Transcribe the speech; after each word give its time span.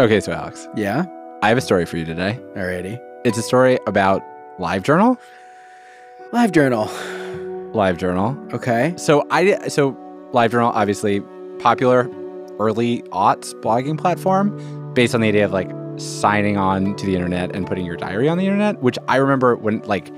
Okay, 0.00 0.20
so 0.20 0.32
Alex, 0.32 0.68
Yeah. 0.76 1.06
I 1.42 1.48
have 1.48 1.58
a 1.58 1.60
story 1.60 1.84
for 1.86 1.96
you 1.96 2.04
today. 2.04 2.38
Alrighty. 2.56 3.00
It's 3.24 3.38
a 3.38 3.42
story 3.42 3.78
about 3.86 4.22
LiveJournal. 4.58 5.16
Live 6.32 6.50
journal. 6.52 6.86
LiveJournal. 7.74 8.52
Okay. 8.54 8.92
So 8.96 9.24
I 9.30 9.68
so 9.68 9.92
LiveJournal 10.32 10.72
obviously 10.74 11.20
popular 11.60 12.08
early 12.58 13.02
aughts 13.12 13.54
blogging 13.60 13.96
platform 13.96 14.92
based 14.94 15.14
on 15.14 15.20
the 15.20 15.28
idea 15.28 15.44
of 15.44 15.52
like 15.52 15.70
signing 15.96 16.56
on 16.56 16.96
to 16.96 17.06
the 17.06 17.14
internet 17.14 17.54
and 17.54 17.66
putting 17.66 17.86
your 17.86 17.96
diary 17.96 18.28
on 18.28 18.36
the 18.38 18.46
internet, 18.46 18.80
which 18.82 18.98
I 19.06 19.16
remember 19.16 19.54
when 19.56 19.80
like 19.82 20.12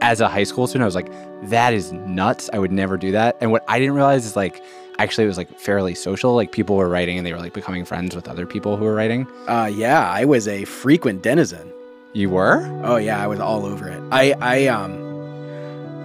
as 0.00 0.20
a 0.20 0.28
high 0.28 0.44
school 0.44 0.66
student 0.68 0.82
I 0.82 0.86
was 0.86 0.94
like 0.94 1.10
that 1.50 1.74
is 1.74 1.92
nuts. 1.92 2.48
I 2.52 2.58
would 2.58 2.72
never 2.72 2.96
do 2.96 3.10
that. 3.12 3.36
And 3.40 3.50
what 3.50 3.64
I 3.68 3.78
didn't 3.80 3.94
realize 3.94 4.24
is 4.24 4.36
like 4.36 4.62
actually 4.98 5.24
it 5.24 5.28
was 5.28 5.36
like 5.36 5.58
fairly 5.58 5.94
social. 5.94 6.34
Like 6.34 6.52
people 6.52 6.76
were 6.76 6.88
writing 6.88 7.16
and 7.18 7.26
they 7.26 7.32
were 7.32 7.38
like 7.40 7.52
becoming 7.52 7.84
friends 7.84 8.14
with 8.14 8.28
other 8.28 8.46
people 8.46 8.76
who 8.76 8.84
were 8.84 8.94
writing. 8.94 9.26
Uh, 9.48 9.70
yeah, 9.72 10.08
I 10.10 10.24
was 10.24 10.46
a 10.48 10.64
frequent 10.64 11.22
denizen. 11.22 11.72
You 12.12 12.30
were? 12.30 12.62
Oh 12.84 12.96
yeah, 12.96 13.22
I 13.22 13.26
was 13.26 13.40
all 13.40 13.64
over 13.66 13.88
it. 13.88 14.00
I 14.12 14.34
I 14.40 14.66
um 14.68 15.02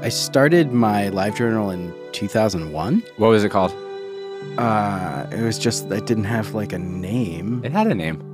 I 0.01 0.09
started 0.09 0.71
my 0.71 1.09
live 1.09 1.35
journal 1.35 1.69
in 1.69 1.93
2001. 2.13 3.03
What 3.17 3.27
was 3.27 3.43
it 3.43 3.49
called? 3.49 3.73
Uh, 4.57 5.27
it 5.31 5.41
was 5.41 5.59
just 5.59 5.91
it 5.91 6.05
didn't 6.05 6.23
have 6.23 6.53
like 6.55 6.73
a 6.73 6.79
name. 6.79 7.61
It 7.63 7.71
had 7.71 7.87
a 7.87 7.93
name. 7.95 8.25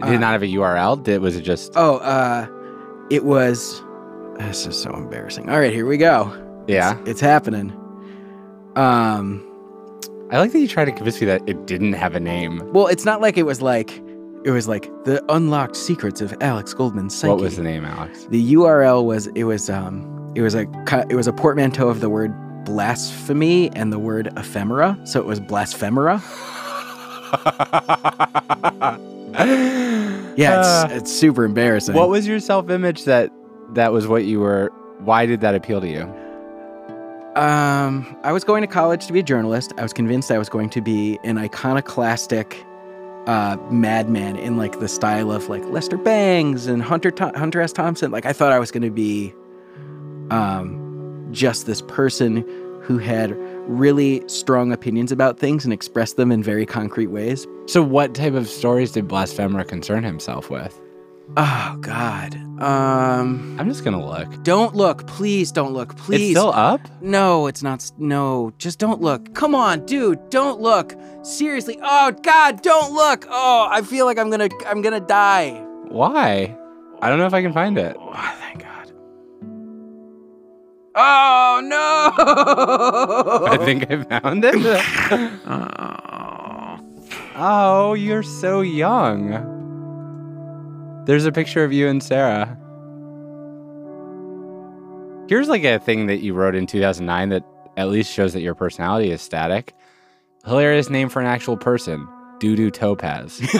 It 0.00 0.04
did 0.06 0.16
Uh, 0.16 0.18
not 0.18 0.32
have 0.32 0.42
a 0.42 0.46
URL. 0.46 1.02
Did 1.02 1.20
was 1.22 1.36
it 1.36 1.42
just 1.42 1.72
Oh, 1.74 1.96
uh, 1.96 2.46
it 3.10 3.24
was. 3.24 3.82
This 4.38 4.66
is 4.66 4.80
so 4.80 4.92
embarrassing. 4.94 5.48
All 5.48 5.58
right, 5.58 5.72
here 5.72 5.86
we 5.86 5.96
go. 5.96 6.30
Yeah. 6.68 6.98
it's, 7.00 7.08
it's 7.10 7.20
happening. 7.20 7.72
Um, 8.76 9.42
I 10.30 10.38
like 10.38 10.52
that 10.52 10.58
you 10.58 10.68
tried 10.68 10.86
to 10.86 10.92
convince 10.92 11.20
me 11.20 11.26
that 11.28 11.42
it 11.46 11.66
didn't 11.66 11.92
have 11.92 12.14
a 12.16 12.20
name. 12.20 12.62
well, 12.72 12.88
it's 12.88 13.04
not 13.04 13.20
like 13.20 13.36
it 13.36 13.44
was 13.44 13.62
like 13.62 14.02
it 14.44 14.50
was 14.50 14.68
like 14.68 14.84
the 15.04 15.24
unlocked 15.32 15.76
secrets 15.76 16.20
of 16.20 16.34
Alex 16.40 16.74
Goldman's 16.74 17.16
psyche. 17.16 17.30
What 17.30 17.40
was 17.40 17.56
the 17.56 17.62
name, 17.62 17.84
Alex? 17.84 18.26
The 18.30 18.54
URL 18.54 19.04
was 19.04 19.28
it 19.28 19.44
was 19.44 19.70
um 19.70 20.32
it 20.34 20.42
was 20.42 20.54
a 20.54 20.62
it 21.08 21.14
was 21.14 21.26
a 21.26 21.32
portmanteau 21.32 21.88
of 21.88 22.00
the 22.00 22.10
word 22.10 22.32
blasphemy 22.64 23.70
and 23.72 23.92
the 23.92 23.98
word 23.98 24.32
ephemera, 24.36 24.98
so 25.04 25.20
it 25.20 25.26
was 25.26 25.40
blasphemera. 25.40 26.22
Yeah, 30.36 30.84
it's, 30.86 30.94
it's 30.94 31.12
super 31.12 31.44
embarrassing. 31.44 31.94
Uh, 31.94 31.98
what 31.98 32.08
was 32.10 32.26
your 32.26 32.40
self-image 32.40 33.04
that 33.04 33.30
that 33.74 33.92
was 33.92 34.06
what 34.06 34.24
you 34.24 34.40
were? 34.40 34.70
Why 34.98 35.26
did 35.26 35.40
that 35.40 35.54
appeal 35.54 35.80
to 35.80 35.88
you? 35.88 36.02
Um, 37.36 38.16
I 38.24 38.32
was 38.32 38.44
going 38.44 38.62
to 38.62 38.66
college 38.66 39.06
to 39.06 39.12
be 39.12 39.20
a 39.20 39.22
journalist. 39.22 39.74
I 39.76 39.82
was 39.82 39.92
convinced 39.92 40.30
I 40.30 40.38
was 40.38 40.48
going 40.48 40.70
to 40.70 40.80
be 40.80 41.18
an 41.22 41.36
iconoclastic 41.36 42.64
uh, 43.26 43.58
madman 43.70 44.36
in 44.36 44.56
like 44.56 44.80
the 44.80 44.88
style 44.88 45.30
of 45.30 45.48
like 45.50 45.62
Lester 45.66 45.98
Bangs 45.98 46.66
and 46.66 46.82
Hunter 46.82 47.10
Tho- 47.10 47.32
Hunter 47.34 47.60
S. 47.60 47.74
Thompson. 47.74 48.10
Like 48.10 48.24
I 48.24 48.32
thought 48.32 48.52
I 48.52 48.58
was 48.58 48.70
going 48.70 48.84
to 48.84 48.90
be 48.90 49.34
um, 50.30 51.28
just 51.30 51.66
this 51.66 51.82
person 51.82 52.42
who 52.82 52.96
had 52.96 53.36
really 53.68 54.26
strong 54.28 54.72
opinions 54.72 55.12
about 55.12 55.38
things 55.38 55.64
and 55.64 55.74
expressed 55.74 56.16
them 56.16 56.32
in 56.32 56.42
very 56.42 56.64
concrete 56.64 57.08
ways. 57.08 57.46
So, 57.66 57.82
what 57.82 58.14
type 58.14 58.34
of 58.34 58.48
stories 58.48 58.92
did 58.92 59.08
Blasphemer 59.08 59.64
concern 59.64 60.04
himself 60.04 60.48
with? 60.48 60.80
Oh 61.36 61.76
God. 61.80 62.34
Um, 62.60 63.56
I'm 63.58 63.68
just 63.68 63.84
gonna 63.84 64.04
look. 64.04 64.42
don't 64.42 64.74
look, 64.74 65.06
please. 65.06 65.52
Don't 65.52 65.72
look, 65.74 65.96
please. 65.96 66.30
It's 66.30 66.38
still 66.38 66.52
up. 66.52 66.80
No, 67.02 67.46
it's 67.46 67.62
not. 67.62 67.80
s- 67.80 67.92
No, 67.98 68.52
just 68.58 68.78
don't 68.78 69.02
look. 69.02 69.34
Come 69.34 69.54
on, 69.54 69.84
dude, 69.86 70.30
don't 70.30 70.60
look. 70.60 70.94
Seriously. 71.22 71.78
Oh 71.82 72.12
God, 72.22 72.62
don't 72.62 72.92
look. 72.94 73.26
Oh, 73.28 73.68
I 73.70 73.82
feel 73.82 74.06
like 74.06 74.18
I'm 74.18 74.30
gonna, 74.30 74.48
I'm 74.66 74.80
gonna 74.82 75.00
die. 75.00 75.50
Why? 75.88 76.56
I 77.02 77.08
don't 77.10 77.18
know 77.18 77.26
if 77.26 77.34
I 77.34 77.42
can 77.42 77.52
find 77.52 77.76
it. 77.76 77.96
Oh, 77.98 78.12
thank 78.40 78.62
God. 78.62 78.92
Oh 80.94 81.60
no. 81.62 83.46
I 83.52 83.56
think 83.58 83.90
I 83.90 84.02
found 84.04 84.44
it. 84.46 84.54
Oh. 85.46 86.78
oh, 87.36 87.92
you're 87.94 88.22
so 88.22 88.62
young. 88.62 89.52
There's 91.06 91.24
a 91.24 91.30
picture 91.30 91.62
of 91.62 91.72
you 91.72 91.86
and 91.86 92.02
Sarah. 92.02 92.58
Here's 95.28 95.48
like 95.48 95.62
a 95.62 95.78
thing 95.78 96.08
that 96.08 96.18
you 96.18 96.34
wrote 96.34 96.56
in 96.56 96.66
2009 96.66 97.28
that 97.28 97.44
at 97.76 97.88
least 97.88 98.12
shows 98.12 98.32
that 98.32 98.40
your 98.40 98.56
personality 98.56 99.12
is 99.12 99.22
static. 99.22 99.72
Hilarious 100.44 100.90
name 100.90 101.08
for 101.08 101.20
an 101.20 101.26
actual 101.26 101.56
person. 101.56 102.08
Doodoo 102.40 102.72
Topaz. 102.72 103.40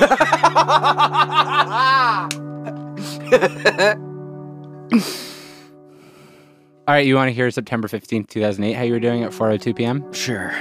All 6.89 6.95
right, 6.95 7.07
you 7.07 7.15
want 7.15 7.29
to 7.29 7.33
hear 7.33 7.49
September 7.53 7.87
15th, 7.87 8.29
2008, 8.29 8.73
how 8.73 8.83
you 8.83 8.93
were 8.93 9.01
doing 9.01 9.23
at 9.23 9.31
4:02 9.31 9.77
p.m.? 9.77 10.13
Sure. 10.13 10.53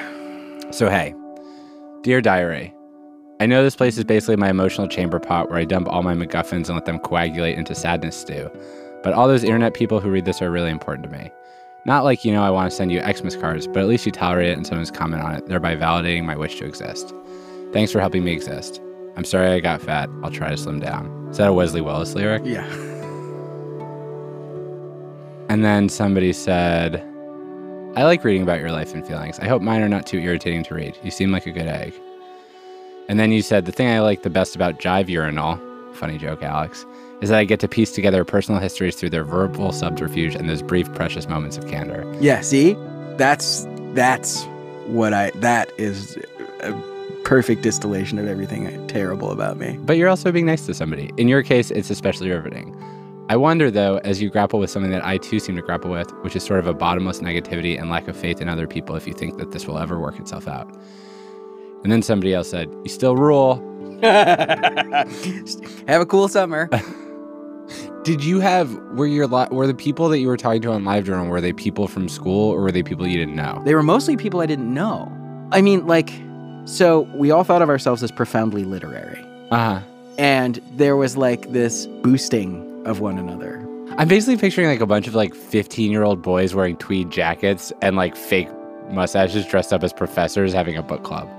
So, 0.71 0.89
hey, 0.89 1.15
dear 2.03 2.21
diary, 2.21 2.74
I 3.41 3.47
know 3.47 3.63
this 3.63 3.75
place 3.75 3.97
is 3.97 4.05
basically 4.05 4.37
my 4.37 4.49
emotional 4.49 4.87
chamber 4.87 5.19
pot 5.19 5.49
where 5.49 5.59
I 5.59 5.65
dump 5.65 5.89
all 5.89 6.03
my 6.03 6.13
MacGuffins 6.13 6.67
and 6.67 6.69
let 6.69 6.85
them 6.85 6.99
coagulate 6.99 7.57
into 7.57 7.75
sadness 7.75 8.15
stew. 8.15 8.49
But 9.03 9.11
all 9.11 9.27
those 9.27 9.43
internet 9.43 9.73
people 9.73 9.99
who 9.99 10.09
read 10.09 10.23
this 10.23 10.41
are 10.41 10.49
really 10.49 10.71
important 10.71 11.03
to 11.03 11.17
me. 11.17 11.29
Not 11.85 12.05
like, 12.05 12.23
you 12.23 12.31
know, 12.31 12.43
I 12.43 12.49
want 12.49 12.71
to 12.71 12.75
send 12.75 12.93
you 12.93 13.01
Xmas 13.01 13.35
cards, 13.35 13.67
but 13.67 13.79
at 13.79 13.87
least 13.87 14.05
you 14.05 14.11
tolerate 14.13 14.49
it 14.49 14.57
and 14.57 14.65
someone's 14.65 14.89
comment 14.89 15.21
on 15.21 15.35
it, 15.35 15.47
thereby 15.47 15.75
validating 15.75 16.23
my 16.23 16.37
wish 16.37 16.57
to 16.59 16.65
exist. 16.65 17.13
Thanks 17.73 17.91
for 17.91 17.99
helping 17.99 18.23
me 18.23 18.31
exist. 18.31 18.81
I'm 19.17 19.25
sorry 19.25 19.49
I 19.49 19.59
got 19.59 19.81
fat. 19.81 20.09
I'll 20.23 20.31
try 20.31 20.49
to 20.49 20.57
slim 20.57 20.79
down. 20.79 21.27
Is 21.29 21.37
that 21.37 21.49
a 21.49 21.53
Wesley 21.53 21.81
Willis 21.81 22.15
lyric? 22.15 22.43
Yeah. 22.45 22.65
And 25.47 25.63
then 25.63 25.89
somebody 25.89 26.33
said, 26.33 26.95
I 27.95 28.03
like 28.03 28.23
reading 28.23 28.41
about 28.41 28.59
your 28.59 28.71
life 28.71 28.93
and 28.95 29.05
feelings. 29.05 29.39
I 29.39 29.47
hope 29.47 29.61
mine 29.61 29.81
are 29.83 29.87
not 29.87 30.07
too 30.07 30.17
irritating 30.17 30.63
to 30.63 30.73
read. 30.73 30.97
You 31.03 31.11
seem 31.11 31.31
like 31.31 31.45
a 31.45 31.51
good 31.51 31.67
egg. 31.67 31.93
And 33.07 33.19
then 33.19 33.31
you 33.31 33.41
said, 33.41 33.65
The 33.65 33.71
thing 33.71 33.87
I 33.87 33.99
like 33.99 34.23
the 34.23 34.29
best 34.29 34.55
about 34.55 34.79
Jive 34.79 35.09
Urinal, 35.09 35.59
funny 35.93 36.17
joke, 36.17 36.43
Alex, 36.43 36.85
is 37.21 37.29
that 37.29 37.39
I 37.39 37.45
get 37.45 37.59
to 37.61 37.67
piece 37.67 37.91
together 37.91 38.23
personal 38.25 38.59
histories 38.59 38.95
through 38.95 39.11
their 39.11 39.23
verbal 39.23 39.71
subterfuge 39.71 40.35
and 40.35 40.49
those 40.49 40.61
brief, 40.61 40.91
precious 40.93 41.27
moments 41.27 41.57
of 41.57 41.67
candor. 41.67 42.11
Yeah. 42.19 42.41
See, 42.41 42.75
that's 43.17 43.67
that's 43.93 44.43
what 44.87 45.13
I. 45.13 45.31
That 45.31 45.71
is 45.77 46.17
a 46.61 46.73
perfect 47.23 47.63
distillation 47.63 48.19
of 48.19 48.27
everything 48.27 48.87
terrible 48.87 49.31
about 49.31 49.57
me. 49.57 49.77
But 49.81 49.97
you're 49.97 50.09
also 50.09 50.31
being 50.31 50.45
nice 50.45 50.65
to 50.67 50.73
somebody. 50.73 51.11
In 51.17 51.27
your 51.27 51.43
case, 51.43 51.71
it's 51.71 51.89
especially 51.89 52.29
riveting. 52.29 52.75
I 53.27 53.37
wonder, 53.37 53.71
though, 53.71 53.97
as 54.03 54.21
you 54.21 54.29
grapple 54.29 54.59
with 54.59 54.69
something 54.69 54.91
that 54.91 55.03
I 55.03 55.17
too 55.17 55.39
seem 55.39 55.55
to 55.55 55.61
grapple 55.63 55.89
with, 55.89 56.11
which 56.21 56.35
is 56.35 56.43
sort 56.43 56.59
of 56.59 56.67
a 56.67 56.75
bottomless 56.75 57.21
negativity 57.21 57.79
and 57.79 57.89
lack 57.89 58.07
of 58.07 58.15
faith 58.15 58.39
in 58.39 58.47
other 58.47 58.67
people, 58.67 58.95
if 58.95 59.07
you 59.07 59.13
think 59.13 59.39
that 59.39 59.51
this 59.51 59.65
will 59.65 59.79
ever 59.79 59.99
work 59.99 60.19
itself 60.19 60.47
out. 60.47 60.71
And 61.85 61.91
then 61.91 62.01
somebody 62.01 62.33
else 62.33 62.49
said, 62.49 62.67
You 62.83 62.89
still 62.89 63.15
rule. 63.15 63.61
Have 64.01 66.01
a 66.01 66.05
cool 66.07 66.27
summer. 66.27 66.67
Did 68.03 68.23
you 68.23 68.39
have 68.39 68.73
were 68.95 69.05
your 69.05 69.27
li- 69.27 69.45
were 69.51 69.67
the 69.67 69.75
people 69.75 70.09
that 70.09 70.17
you 70.17 70.25
were 70.25 70.35
talking 70.35 70.63
to 70.63 70.71
on 70.71 70.83
LiveJournal 70.83 71.29
were 71.29 71.41
they 71.41 71.53
people 71.53 71.87
from 71.87 72.09
school 72.09 72.49
or 72.49 72.61
were 72.61 72.71
they 72.71 72.81
people 72.81 73.05
you 73.05 73.19
didn't 73.19 73.35
know? 73.35 73.61
They 73.65 73.75
were 73.75 73.83
mostly 73.83 74.17
people 74.17 74.41
I 74.41 74.47
didn't 74.47 74.73
know. 74.73 75.11
I 75.51 75.61
mean, 75.61 75.85
like, 75.85 76.09
so 76.65 77.01
we 77.13 77.29
all 77.29 77.43
thought 77.43 77.61
of 77.61 77.69
ourselves 77.69 78.01
as 78.01 78.11
profoundly 78.11 78.63
literary. 78.63 79.23
Uh 79.51 79.75
huh. 79.75 79.79
And 80.17 80.59
there 80.71 80.95
was 80.95 81.15
like 81.15 81.51
this 81.51 81.85
boosting 81.85 82.81
of 82.87 82.99
one 82.99 83.19
another. 83.19 83.59
I'm 83.99 84.07
basically 84.07 84.37
picturing 84.37 84.69
like 84.69 84.81
a 84.81 84.87
bunch 84.87 85.07
of 85.07 85.13
like 85.13 85.35
15 85.35 85.91
year 85.91 86.01
old 86.01 86.23
boys 86.23 86.55
wearing 86.55 86.77
tweed 86.77 87.11
jackets 87.11 87.71
and 87.83 87.95
like 87.95 88.15
fake 88.15 88.49
mustaches 88.89 89.45
dressed 89.45 89.71
up 89.71 89.83
as 89.83 89.93
professors 89.93 90.51
having 90.51 90.75
a 90.75 90.81
book 90.81 91.03
club. 91.03 91.29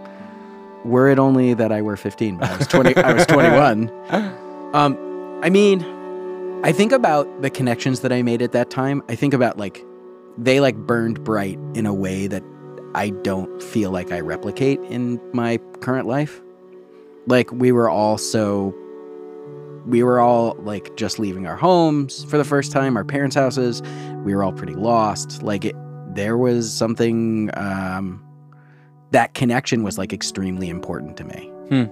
Were 0.86 1.08
it 1.08 1.18
only 1.18 1.54
that 1.54 1.72
I 1.72 1.82
were 1.82 1.96
15, 1.96 2.38
but 2.38 2.50
I 2.50 2.56
was 2.56 2.66
20, 2.68 2.96
I 2.96 3.12
was 3.12 3.26
21. 3.26 3.92
Um, 4.74 5.40
I 5.42 5.48
mean, 5.48 5.80
I 6.62 6.72
think 6.72 6.92
about 6.92 7.40
the 7.40 7.48
connections 7.48 8.00
that 8.00 8.12
I 8.12 8.22
made 8.22 8.42
at 8.42 8.52
that 8.52 8.68
time. 8.68 9.02
I 9.08 9.14
think 9.14 9.32
about 9.32 9.56
like 9.56 9.82
they 10.36 10.60
like 10.60 10.76
burned 10.76 11.22
bright 11.24 11.58
in 11.74 11.86
a 11.86 11.94
way 11.94 12.26
that 12.26 12.42
I 12.94 13.10
don't 13.10 13.62
feel 13.62 13.90
like 13.90 14.12
I 14.12 14.20
replicate 14.20 14.80
in 14.80 15.20
my 15.32 15.58
current 15.80 16.08
life. 16.08 16.42
Like 17.26 17.50
we 17.52 17.72
were 17.72 17.88
all 17.88 18.18
so 18.18 18.74
we 19.86 20.02
were 20.02 20.18
all 20.18 20.56
like 20.58 20.96
just 20.96 21.18
leaving 21.18 21.46
our 21.46 21.56
homes 21.56 22.24
for 22.24 22.36
the 22.36 22.44
first 22.44 22.72
time, 22.72 22.96
our 22.96 23.04
parents' 23.04 23.36
houses. 23.36 23.82
We 24.24 24.34
were 24.34 24.42
all 24.42 24.52
pretty 24.52 24.74
lost. 24.74 25.42
Like 25.42 25.64
it 25.64 25.76
there 26.14 26.36
was 26.36 26.72
something 26.72 27.50
um 27.54 28.25
that 29.12 29.34
connection 29.34 29.82
was 29.82 29.98
like 29.98 30.12
extremely 30.12 30.68
important 30.68 31.16
to 31.18 31.24
me. 31.24 31.50
Hmm. 31.68 31.84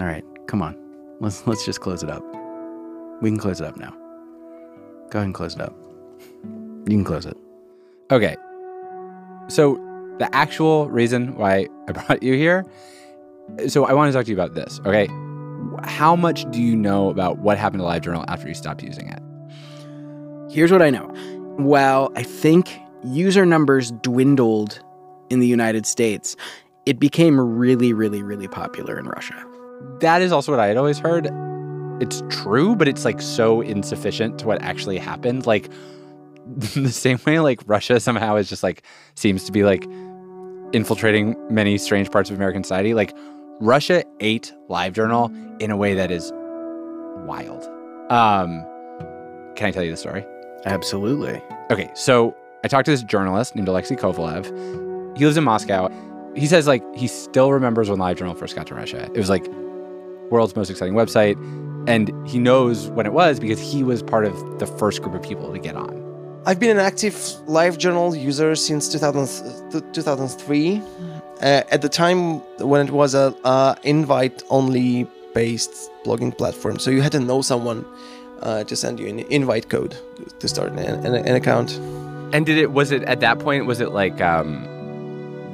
All 0.00 0.06
right, 0.06 0.24
come 0.46 0.62
on. 0.62 0.76
Let's 1.20 1.46
let's 1.46 1.64
just 1.64 1.80
close 1.80 2.02
it 2.02 2.10
up. 2.10 2.22
We 3.20 3.30
can 3.30 3.38
close 3.38 3.60
it 3.60 3.66
up 3.66 3.76
now. 3.76 3.90
Go 5.10 5.18
ahead 5.18 5.26
and 5.26 5.34
close 5.34 5.54
it 5.54 5.60
up. 5.60 5.74
You 6.44 6.96
can 6.96 7.04
close 7.04 7.26
it. 7.26 7.36
Okay. 8.10 8.36
So 9.48 9.76
the 10.18 10.34
actual 10.34 10.88
reason 10.90 11.36
why 11.36 11.68
I 11.88 11.92
brought 11.94 12.22
you 12.22 12.34
here 12.34 12.64
So 13.68 13.84
I 13.86 13.92
want 13.94 14.12
to 14.12 14.18
talk 14.18 14.26
to 14.26 14.30
you 14.30 14.36
about 14.36 14.54
this, 14.54 14.80
okay? 14.86 15.08
How 15.84 16.14
much 16.16 16.50
do 16.50 16.60
you 16.60 16.76
know 16.76 17.08
about 17.10 17.38
what 17.38 17.58
happened 17.58 17.80
to 17.82 17.86
LiveJournal 17.86 18.24
after 18.28 18.48
you 18.48 18.54
stopped 18.54 18.82
using 18.82 19.08
it? 19.08 19.20
Here's 20.52 20.70
what 20.72 20.82
I 20.82 20.90
know. 20.90 21.12
Well, 21.58 22.12
I 22.14 22.22
think 22.22 22.78
user 23.04 23.46
numbers 23.46 23.92
dwindled 24.02 24.80
in 25.30 25.40
the 25.40 25.46
United 25.46 25.86
States. 25.86 26.36
It 26.86 26.98
became 26.98 27.38
really, 27.40 27.92
really, 27.92 28.22
really 28.22 28.48
popular 28.48 28.98
in 28.98 29.06
Russia. 29.06 29.44
That 30.00 30.22
is 30.22 30.32
also 30.32 30.52
what 30.52 30.60
I 30.60 30.66
had 30.66 30.76
always 30.76 30.98
heard. 30.98 31.28
It's 32.00 32.22
true, 32.30 32.76
but 32.76 32.88
it's 32.88 33.04
like 33.04 33.20
so 33.20 33.60
insufficient 33.60 34.38
to 34.40 34.46
what 34.46 34.62
actually 34.62 34.98
happened. 34.98 35.46
Like 35.46 35.68
the 36.46 36.90
same 36.90 37.18
way 37.26 37.40
like 37.40 37.60
Russia 37.66 38.00
somehow 38.00 38.36
is 38.36 38.48
just 38.48 38.62
like 38.62 38.82
seems 39.14 39.44
to 39.44 39.52
be 39.52 39.64
like 39.64 39.86
infiltrating 40.72 41.36
many 41.52 41.78
strange 41.78 42.10
parts 42.10 42.30
of 42.30 42.36
American 42.36 42.62
society. 42.62 42.94
Like 42.94 43.14
Russia 43.60 44.04
ate 44.20 44.52
LiveJournal 44.68 45.60
in 45.60 45.70
a 45.70 45.76
way 45.76 45.94
that 45.94 46.10
is 46.10 46.32
wild. 47.26 47.64
Um, 48.10 48.64
can 49.56 49.66
I 49.66 49.70
tell 49.72 49.82
you 49.82 49.90
the 49.90 49.96
story? 49.96 50.24
Absolutely. 50.64 51.42
Okay, 51.70 51.90
so 51.94 52.34
I 52.64 52.68
talked 52.68 52.86
to 52.86 52.90
this 52.90 53.02
journalist 53.02 53.54
named 53.54 53.68
Alexei 53.68 53.96
Kovalev. 53.96 54.87
He 55.18 55.24
lives 55.24 55.36
in 55.36 55.42
Moscow. 55.42 55.90
He 56.36 56.46
says 56.46 56.68
like 56.68 56.84
he 56.94 57.08
still 57.08 57.52
remembers 57.52 57.90
when 57.90 57.98
LiveJournal 57.98 58.38
first 58.38 58.54
got 58.54 58.68
to 58.68 58.74
Russia. 58.76 59.10
It 59.12 59.18
was 59.18 59.28
like 59.28 59.48
world's 60.30 60.54
most 60.54 60.70
exciting 60.70 60.94
website, 60.94 61.36
and 61.88 62.12
he 62.28 62.38
knows 62.38 62.88
when 62.90 63.04
it 63.04 63.12
was 63.12 63.40
because 63.40 63.58
he 63.58 63.82
was 63.82 64.00
part 64.00 64.24
of 64.24 64.60
the 64.60 64.66
first 64.66 65.02
group 65.02 65.16
of 65.16 65.22
people 65.22 65.52
to 65.52 65.58
get 65.58 65.74
on. 65.74 66.04
I've 66.46 66.60
been 66.60 66.70
an 66.70 66.78
active 66.78 67.14
LiveJournal 67.48 68.18
user 68.20 68.54
since 68.54 68.88
2000, 68.90 69.82
2003. 69.92 70.82
Uh, 71.40 71.62
at 71.70 71.82
the 71.82 71.88
time 71.88 72.38
when 72.58 72.86
it 72.86 72.92
was 72.92 73.14
a 73.14 73.34
uh, 73.44 73.74
invite-only 73.82 75.06
based 75.34 75.90
blogging 76.04 76.36
platform, 76.36 76.78
so 76.78 76.90
you 76.90 77.02
had 77.02 77.12
to 77.12 77.20
know 77.20 77.42
someone 77.42 77.84
uh, 78.42 78.62
to 78.64 78.76
send 78.76 79.00
you 79.00 79.08
an 79.08 79.18
invite 79.30 79.68
code 79.68 79.96
to 80.38 80.46
start 80.46 80.70
an, 80.72 80.78
an, 80.78 81.14
an, 81.14 81.34
account. 81.34 81.72
And 82.32 82.46
did 82.46 82.56
it? 82.56 82.70
Was 82.70 82.92
it 82.92 83.02
at 83.02 83.18
that 83.20 83.40
point? 83.40 83.66
Was 83.66 83.80
it 83.80 83.90
like? 83.90 84.20
Um, 84.20 84.77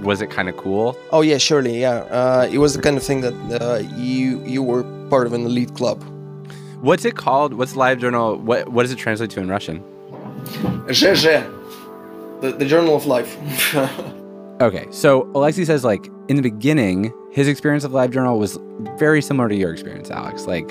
was 0.05 0.21
it 0.21 0.31
kind 0.31 0.49
of 0.49 0.57
cool? 0.57 0.97
Oh 1.11 1.23
yeah, 1.23 1.39
surely, 1.39 1.81
yeah. 1.81 1.97
Uh, 2.11 2.49
it 2.51 2.59
was 2.59 2.75
the 2.75 2.83
kind 2.83 2.97
of 2.97 3.03
thing 3.03 3.21
that 3.23 3.35
uh, 3.61 3.79
you 3.97 4.43
you 4.45 4.63
were 4.63 4.85
part 5.09 5.27
of 5.27 5.33
an 5.33 5.45
elite 5.45 5.75
club. 5.75 6.03
What's 6.81 7.05
it 7.05 7.17
called? 7.17 7.55
What's 7.55 7.75
LiveJournal? 7.75 8.41
What 8.41 8.69
what 8.69 8.83
does 8.83 8.93
it 8.93 8.99
translate 8.99 9.31
to 9.31 9.41
in 9.41 9.49
Russian? 9.49 9.83
ZZ, 10.93 11.25
the, 12.43 12.55
the 12.59 12.67
Journal 12.67 12.95
of 12.95 13.07
Life. 13.07 13.37
okay, 14.61 14.87
so 14.91 15.31
Alexei 15.35 15.65
says 15.65 15.85
like 15.85 16.11
in 16.29 16.37
the 16.37 16.43
beginning, 16.43 17.13
his 17.33 17.49
experience 17.49 17.85
of 17.85 17.93
LiveJournal 17.93 18.39
was 18.39 18.59
very 18.99 19.23
similar 19.23 19.49
to 19.49 19.57
your 19.57 19.73
experience, 19.73 20.11
Alex. 20.11 20.47
Like 20.47 20.71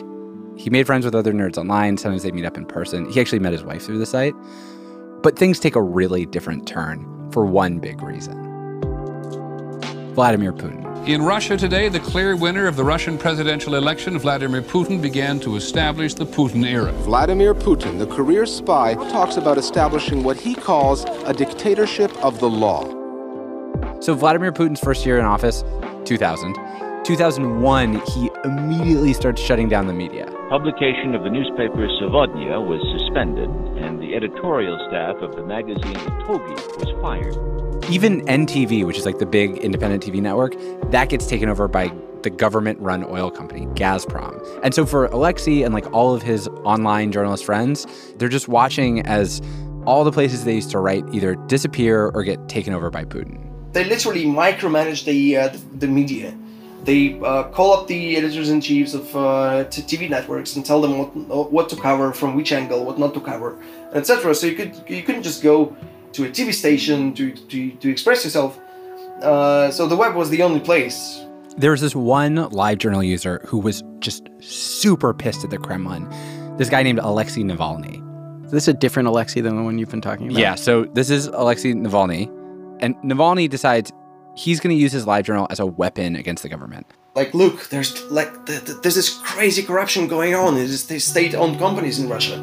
he 0.56 0.70
made 0.70 0.86
friends 0.86 1.06
with 1.06 1.16
other 1.16 1.34
nerds 1.34 1.58
online. 1.58 1.98
Sometimes 1.98 2.24
they 2.24 2.32
meet 2.32 2.46
up 2.46 2.58
in 2.58 2.66
person. 2.66 3.10
He 3.10 3.20
actually 3.20 3.40
met 3.40 3.54
his 3.54 3.64
wife 3.64 3.84
through 3.84 3.98
the 3.98 4.06
site. 4.06 4.34
But 5.24 5.40
things 5.40 5.60
take 5.60 5.76
a 5.76 5.82
really 5.82 6.26
different 6.26 6.68
turn 6.68 7.32
for 7.32 7.46
one 7.46 7.80
big 7.80 8.02
reason. 8.02 8.53
Vladimir 10.14 10.54
Putin. 10.54 11.08
In 11.08 11.22
Russia 11.22 11.58
today, 11.58 11.90
the 11.90 12.00
clear 12.00 12.36
winner 12.36 12.68
of 12.68 12.76
the 12.76 12.84
Russian 12.84 13.18
presidential 13.18 13.76
election, 13.76 14.18
Vladimir 14.18 14.62
Putin, 14.62 15.02
began 15.02 15.40
to 15.42 15.56
establish 15.56 16.14
the 16.14 16.26
Putin 16.26 16.66
era. 16.66 16.92
Vladimir 17.04 17.54
Putin, 17.54 17.98
the 17.98 18.08
career 18.08 18.46
spy, 18.46 18.94
talks 19.12 19.36
about 19.36 19.58
establishing 19.58 20.24
what 20.24 20.38
he 20.38 20.56
calls 20.56 21.04
a 21.26 21.34
dictatorship 21.34 22.12
of 22.24 22.40
the 22.40 22.50
law. 22.50 22.84
So, 24.00 24.14
Vladimir 24.14 24.52
Putin's 24.52 24.80
first 24.80 25.06
year 25.06 25.20
in 25.20 25.26
office, 25.26 25.64
2000. 26.06 26.56
2001, 27.04 28.02
he 28.08 28.32
immediately 28.46 29.12
starts 29.12 29.42
shutting 29.42 29.68
down 29.68 29.88
the 29.88 29.94
media. 29.94 30.26
Publication 30.50 31.16
of 31.16 31.24
the 31.24 31.30
newspaper 31.30 31.88
Savodnya 32.00 32.66
was 32.66 32.80
suspended, 32.98 33.50
and 33.84 34.02
the 34.02 34.16
editorial 34.16 34.78
staff 34.88 35.18
of 35.18 35.36
the 35.36 35.44
magazine 35.44 36.00
Togi 36.24 36.54
was 36.78 37.02
fired. 37.02 37.63
Even 37.90 38.22
NTV, 38.28 38.86
which 38.86 38.98
is 38.98 39.06
like 39.06 39.20
the 39.20 39.26
big 39.26 39.58
independent 39.58 40.04
TV 40.04 40.22
network, 40.22 40.56
that 40.92 41.10
gets 41.10 41.28
taken 41.28 41.50
over 41.50 41.68
by 41.68 41.94
the 42.24 42.30
government 42.30 42.80
run 42.80 43.04
oil 43.04 43.30
company, 43.30 43.66
Gazprom. 43.76 44.42
And 44.64 44.74
so 44.74 44.86
for 44.86 45.08
Alexei 45.08 45.64
and 45.64 45.74
like 45.74 45.92
all 45.92 46.16
of 46.16 46.22
his 46.22 46.48
online 46.64 47.12
journalist 47.12 47.44
friends, 47.46 47.86
they're 48.18 48.30
just 48.30 48.48
watching 48.48 49.06
as 49.06 49.42
all 49.86 50.06
the 50.06 50.12
places 50.12 50.46
they 50.46 50.56
used 50.56 50.72
to 50.72 50.80
write 50.80 51.04
either 51.14 51.36
disappear 51.48 52.08
or 52.08 52.24
get 52.24 52.48
taken 52.48 52.74
over 52.74 52.90
by 52.90 53.04
Putin. 53.04 53.38
They 53.74 53.84
literally 53.84 54.26
micromanage 54.26 55.04
the, 55.04 55.38
uh, 55.38 55.58
the, 55.74 55.88
media 55.88 56.34
they 56.84 57.20
uh, 57.22 57.44
call 57.44 57.74
up 57.74 57.88
the 57.88 58.18
editors 58.18 58.50
in 58.50 58.60
chiefs 58.60 58.94
of 58.94 59.16
uh, 59.16 59.66
TV 59.70 60.10
networks 60.10 60.56
and 60.56 60.66
tell 60.66 60.82
them 60.82 60.98
what 60.98 61.52
what 61.52 61.70
to 61.70 61.78
cover, 61.78 62.12
from 62.12 62.36
which 62.36 62.52
angle, 62.52 62.84
what 62.84 63.00
not 63.00 63.14
to 63.14 63.22
cover, 63.22 63.58
etc. 63.94 64.36
So 64.36 64.48
you 64.48 64.56
could 64.56 64.76
you 64.88 65.02
couldn't 65.02 65.24
just 65.24 65.42
go 65.42 65.76
to 66.14 66.26
a 66.26 66.30
TV 66.30 66.54
station 66.54 67.14
to 67.16 67.32
to, 67.32 67.72
to 67.72 67.90
express 67.90 68.24
yourself. 68.24 68.60
Uh, 69.22 69.72
so 69.72 69.88
the 69.88 69.96
web 69.96 70.16
was 70.16 70.30
the 70.30 70.42
only 70.42 70.60
place. 70.60 71.22
There 71.58 71.72
was 71.72 71.82
this 71.82 71.96
one 71.96 72.36
LiveJournal 72.36 73.06
user 73.06 73.42
who 73.46 73.60
was 73.60 73.84
just 74.00 74.28
super 74.40 75.14
pissed 75.14 75.44
at 75.44 75.50
the 75.52 75.58
Kremlin. 75.58 76.10
This 76.58 76.70
guy 76.70 76.82
named 76.84 77.00
Alexei 77.00 77.42
Navalny. 77.42 78.02
Is 78.46 78.52
this 78.52 78.68
a 78.68 78.74
different 78.74 79.08
Alexei 79.08 79.42
than 79.42 79.56
the 79.56 79.64
one 79.64 79.78
you've 79.78 79.90
been 79.90 80.02
talking 80.02 80.28
about? 80.28 80.40
Yeah. 80.40 80.56
So 80.56 80.86
this 80.86 81.10
is 81.10 81.28
Alexei 81.28 81.74
Navalny, 81.74 82.28
and 82.82 82.96
Navalny 82.98 83.50
decides 83.50 83.92
he's 84.36 84.60
going 84.60 84.76
to 84.76 84.82
use 84.82 84.92
his 84.92 85.06
LiveJournal 85.06 85.48
as 85.50 85.60
a 85.60 85.66
weapon 85.66 86.16
against 86.16 86.44
the 86.44 86.50
government. 86.50 86.88
Like, 87.16 87.34
look, 87.34 87.70
there's 87.70 88.04
like 88.12 88.46
there's 88.46 88.96
this 88.96 89.18
crazy 89.20 89.64
corruption 89.64 90.08
going 90.08 90.34
on. 90.34 90.56
There's 90.56 90.88
these 90.88 91.06
state-owned 91.06 91.60
companies 91.60 92.00
in 92.00 92.10
Russia, 92.10 92.36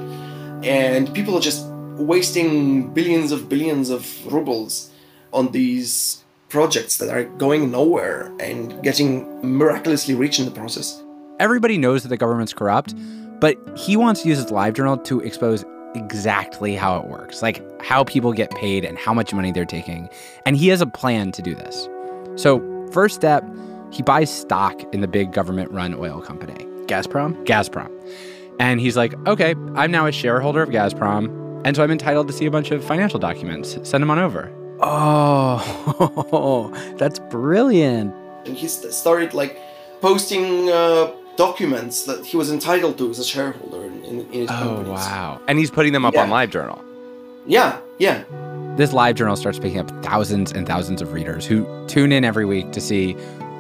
and 0.63 1.13
people 1.13 1.37
are 1.37 1.41
just 1.41 1.67
wasting 2.01 2.93
billions 2.93 3.33
of 3.33 3.49
billions 3.49 3.91
of 3.91 4.27
rubles 4.33 4.91
on 5.33 5.53
these 5.53 6.25
projects 6.49 6.99
that 6.99 7.09
are 7.09 7.25
going 7.25 7.71
nowhere 7.71 8.33
and 8.41 8.83
getting 8.83 9.59
miraculously 9.59 10.15
rich 10.15 10.39
in 10.39 10.45
the 10.45 10.51
process. 10.51 11.03
Everybody 11.39 11.79
knows 11.79 12.03
that 12.03 12.09
the 12.09 12.17
government's 12.17 12.53
corrupt, 12.53 12.95
but 13.41 13.57
he 13.79 13.97
wants 13.97 14.23
to 14.23 14.29
use 14.29 14.39
his 14.39 14.49
LiveJournal 14.49 15.05
to 15.05 15.21
expose 15.21 15.65
exactly 15.95 16.75
how 16.75 16.99
it 16.99 17.07
works, 17.07 17.43
like 17.43 17.63
how 17.83 18.05
people 18.05 18.33
get 18.33 18.51
paid 18.53 18.85
and 18.85 18.99
how 18.99 19.15
much 19.15 19.33
money 19.33 19.53
they're 19.53 19.65
taking. 19.65 20.09
And 20.45 20.57
he 20.57 20.69
has 20.69 20.81
a 20.81 20.87
plan 20.87 21.33
to 21.33 21.43
do 21.43 21.55
this. 21.55 21.89
So, 22.37 22.61
first 22.93 23.15
step, 23.15 23.45
he 23.91 24.03
buys 24.03 24.33
stock 24.33 24.83
in 24.93 25.01
the 25.01 25.09
big 25.09 25.33
government 25.33 25.71
run 25.73 25.95
oil 25.95 26.21
company, 26.21 26.65
Gazprom? 26.87 27.45
Gazprom. 27.45 27.91
And 28.61 28.79
he's 28.81 28.97
like, 28.97 29.15
okay, 29.27 29.55
I'm 29.75 29.91
now 29.91 30.07
a 30.07 30.13
shareholder 30.13 30.63
of 30.63 30.69
Gazprom. 30.69 31.40
And 31.65 31.77
so 31.77 31.83
I'm 31.83 31.91
entitled 31.91 32.27
to 32.29 32.33
see 32.33 32.47
a 32.47 32.51
bunch 32.51 32.71
of 32.71 32.83
financial 32.85 33.19
documents. 33.19 33.77
Send 33.83 34.03
them 34.03 34.11
on 34.11 34.19
over. 34.19 34.51
Oh, 34.81 36.73
that's 36.97 37.19
brilliant. 37.19 38.15
And 38.47 38.57
he 38.57 38.67
started 38.69 39.35
like 39.35 39.59
posting 40.01 40.71
uh, 40.71 41.13
documents 41.37 42.05
that 42.05 42.25
he 42.25 42.37
was 42.37 42.51
entitled 42.51 42.97
to 42.99 43.11
as 43.11 43.19
a 43.19 43.25
shareholder 43.25 43.85
in, 43.85 44.03
in, 44.05 44.21
in 44.27 44.33
his 44.33 44.51
oh, 44.51 44.55
companies. 44.55 44.89
wow. 44.91 45.41
And 45.49 45.59
he's 45.59 45.71
putting 45.71 45.93
them 45.93 46.05
up 46.05 46.15
Yeah. 46.15 46.23
on 46.23 46.31
LiveJournal. 46.31 46.81
Yeah, 47.47 47.79
yeah. 47.99 48.25
This 48.77 48.93
LiveJournal 48.93 49.37
starts 49.37 49.59
picking 49.59 49.79
up 49.81 49.91
thousands 50.03 50.53
and 50.53 50.67
thousands 50.67 51.03
of 51.03 51.13
readers 51.13 51.45
who 51.45 51.67
tune 51.87 52.13
in 52.13 52.25
every 52.25 52.47
week 52.47 52.73
to 52.73 52.81
see 52.81 53.13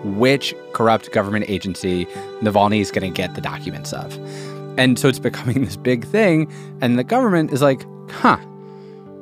which 0.04 0.54
corrupt 0.72 1.12
government 1.12 1.44
agency 1.48 2.06
Navalny 2.40 2.80
is 2.80 2.90
going 2.90 3.12
to 3.12 3.14
get 3.14 3.34
the 3.34 3.40
documents 3.42 3.92
of. 3.92 4.16
And 4.78 4.98
so 4.98 5.08
it's 5.08 5.18
becoming 5.18 5.64
this 5.64 5.76
big 5.76 6.06
thing. 6.06 6.50
And 6.80 6.98
the 6.98 7.04
government 7.04 7.52
is 7.52 7.62
like, 7.62 7.84
huh, 8.10 8.38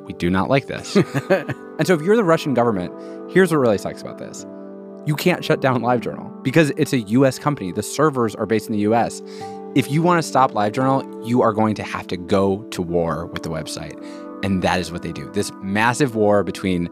we 0.05 0.13
do 0.13 0.29
not 0.29 0.49
like 0.49 0.67
this. 0.67 0.95
and 0.95 1.85
so 1.85 1.93
if 1.93 2.01
you're 2.01 2.15
the 2.15 2.23
Russian 2.23 2.53
government, 2.53 2.93
here's 3.31 3.51
what 3.51 3.57
really 3.57 3.77
sucks 3.77 4.01
about 4.01 4.17
this 4.17 4.45
you 5.05 5.15
can't 5.15 5.43
shut 5.43 5.61
down 5.61 5.81
LiveJournal 5.81 6.43
because 6.43 6.71
it's 6.71 6.93
a 6.93 6.99
US 6.99 7.39
company. 7.39 7.71
The 7.71 7.83
servers 7.83 8.35
are 8.35 8.45
based 8.45 8.67
in 8.67 8.73
the 8.73 8.79
US. 8.79 9.21
If 9.75 9.89
you 9.89 10.01
want 10.01 10.21
to 10.21 10.27
stop 10.27 10.51
LiveJournal, 10.51 11.27
you 11.27 11.41
are 11.41 11.53
going 11.53 11.75
to 11.75 11.83
have 11.83 12.07
to 12.07 12.17
go 12.17 12.63
to 12.71 12.81
war 12.81 13.27
with 13.27 13.43
the 13.43 13.49
website. 13.49 13.97
And 14.43 14.61
that 14.61 14.79
is 14.79 14.91
what 14.91 15.01
they 15.01 15.11
do. 15.11 15.29
This 15.31 15.51
massive 15.61 16.15
war 16.15 16.43
between 16.43 16.87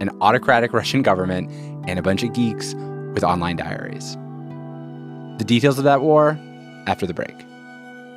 an 0.00 0.10
autocratic 0.20 0.72
Russian 0.72 1.02
government 1.02 1.50
and 1.88 1.98
a 1.98 2.02
bunch 2.02 2.22
of 2.22 2.32
geeks 2.34 2.74
with 3.14 3.24
online 3.24 3.56
diaries. 3.56 4.16
The 5.38 5.44
details 5.44 5.78
of 5.78 5.84
that 5.84 6.02
war 6.02 6.38
after 6.86 7.06
the 7.06 7.14
break. 7.14 7.45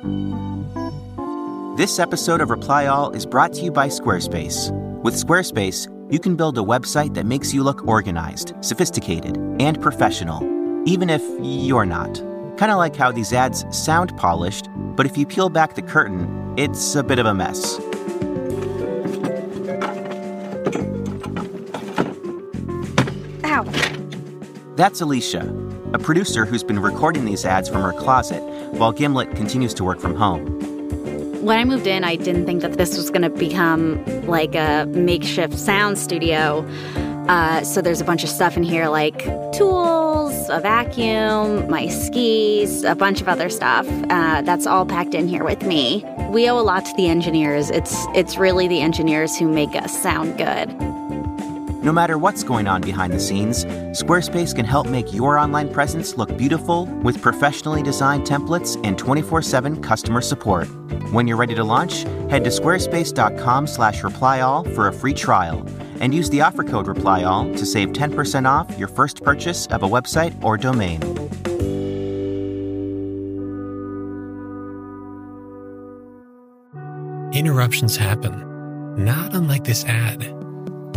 This 0.02 1.98
episode 1.98 2.40
of 2.40 2.48
Reply 2.48 2.86
All 2.86 3.10
is 3.10 3.26
brought 3.26 3.52
to 3.54 3.62
you 3.62 3.70
by 3.70 3.88
Squarespace. 3.88 4.70
With 5.02 5.12
Squarespace, 5.14 5.88
you 6.10 6.18
can 6.18 6.36
build 6.36 6.56
a 6.56 6.62
website 6.62 7.12
that 7.14 7.26
makes 7.26 7.52
you 7.52 7.62
look 7.62 7.86
organized, 7.86 8.54
sophisticated, 8.62 9.36
and 9.60 9.80
professional, 9.82 10.42
even 10.88 11.10
if 11.10 11.22
you're 11.40 11.84
not. 11.84 12.14
Kind 12.56 12.72
of 12.72 12.78
like 12.78 12.96
how 12.96 13.12
these 13.12 13.34
ads 13.34 13.66
sound 13.76 14.16
polished, 14.16 14.68
but 14.96 15.04
if 15.04 15.18
you 15.18 15.26
peel 15.26 15.50
back 15.50 15.74
the 15.74 15.82
curtain, 15.82 16.54
it's 16.56 16.94
a 16.94 17.02
bit 17.02 17.18
of 17.18 17.26
a 17.26 17.34
mess. 17.34 17.78
Ow. 23.44 23.64
That's 24.76 25.02
Alicia. 25.02 25.69
A 25.92 25.98
producer 25.98 26.44
who's 26.44 26.62
been 26.62 26.78
recording 26.78 27.24
these 27.24 27.44
ads 27.44 27.68
from 27.68 27.82
her 27.82 27.92
closet 27.92 28.42
while 28.72 28.92
Gimlet 28.92 29.34
continues 29.34 29.74
to 29.74 29.84
work 29.84 29.98
from 29.98 30.14
home. 30.14 30.58
When 31.44 31.58
I 31.58 31.64
moved 31.64 31.86
in, 31.86 32.04
I 32.04 32.16
didn't 32.16 32.46
think 32.46 32.60
that 32.62 32.74
this 32.74 32.96
was 32.96 33.10
going 33.10 33.22
to 33.22 33.30
become 33.30 34.04
like 34.26 34.54
a 34.54 34.86
makeshift 34.90 35.58
sound 35.58 35.98
studio. 35.98 36.66
Uh, 37.28 37.62
so 37.62 37.80
there's 37.80 38.00
a 38.00 38.04
bunch 38.04 38.22
of 38.22 38.28
stuff 38.28 38.56
in 38.56 38.62
here 38.62 38.88
like 38.88 39.22
tools, 39.52 40.48
a 40.50 40.60
vacuum, 40.60 41.68
my 41.70 41.88
skis, 41.88 42.84
a 42.84 42.94
bunch 42.94 43.20
of 43.20 43.28
other 43.28 43.48
stuff. 43.48 43.86
Uh, 44.10 44.42
that's 44.42 44.66
all 44.66 44.84
packed 44.84 45.14
in 45.14 45.28
here 45.28 45.44
with 45.44 45.62
me. 45.62 46.04
We 46.30 46.48
owe 46.48 46.58
a 46.58 46.62
lot 46.62 46.84
to 46.84 46.92
the 46.96 47.08
engineers. 47.08 47.70
It's 47.70 47.94
it's 48.14 48.36
really 48.36 48.68
the 48.68 48.80
engineers 48.80 49.38
who 49.38 49.48
make 49.48 49.74
us 49.74 49.96
sound 50.02 50.38
good. 50.38 50.89
No 51.82 51.92
matter 51.92 52.18
what's 52.18 52.44
going 52.44 52.68
on 52.68 52.82
behind 52.82 53.10
the 53.12 53.18
scenes, 53.18 53.64
Squarespace 53.96 54.54
can 54.54 54.66
help 54.66 54.86
make 54.86 55.14
your 55.14 55.38
online 55.38 55.72
presence 55.72 56.18
look 56.18 56.36
beautiful 56.36 56.84
with 57.02 57.22
professionally 57.22 57.82
designed 57.82 58.26
templates 58.26 58.78
and 58.84 58.98
24/7 58.98 59.82
customer 59.82 60.20
support. 60.20 60.68
When 61.10 61.26
you're 61.26 61.38
ready 61.38 61.54
to 61.54 61.64
launch, 61.64 62.02
head 62.28 62.44
to 62.44 62.50
squarespace.com/replyall 62.50 64.74
for 64.74 64.88
a 64.88 64.92
free 64.92 65.14
trial 65.14 65.64
and 66.00 66.14
use 66.14 66.28
the 66.28 66.42
offer 66.42 66.64
code 66.64 66.86
REPLYALL 66.86 67.56
to 67.56 67.64
save 67.64 67.94
10% 67.94 68.46
off 68.46 68.78
your 68.78 68.88
first 68.88 69.24
purchase 69.24 69.66
of 69.68 69.82
a 69.82 69.88
website 69.88 70.34
or 70.44 70.58
domain. 70.58 71.00
Interruptions 77.32 77.96
happen, 77.96 78.44
not 79.02 79.34
unlike 79.34 79.64
this 79.64 79.86
ad. 79.86 80.26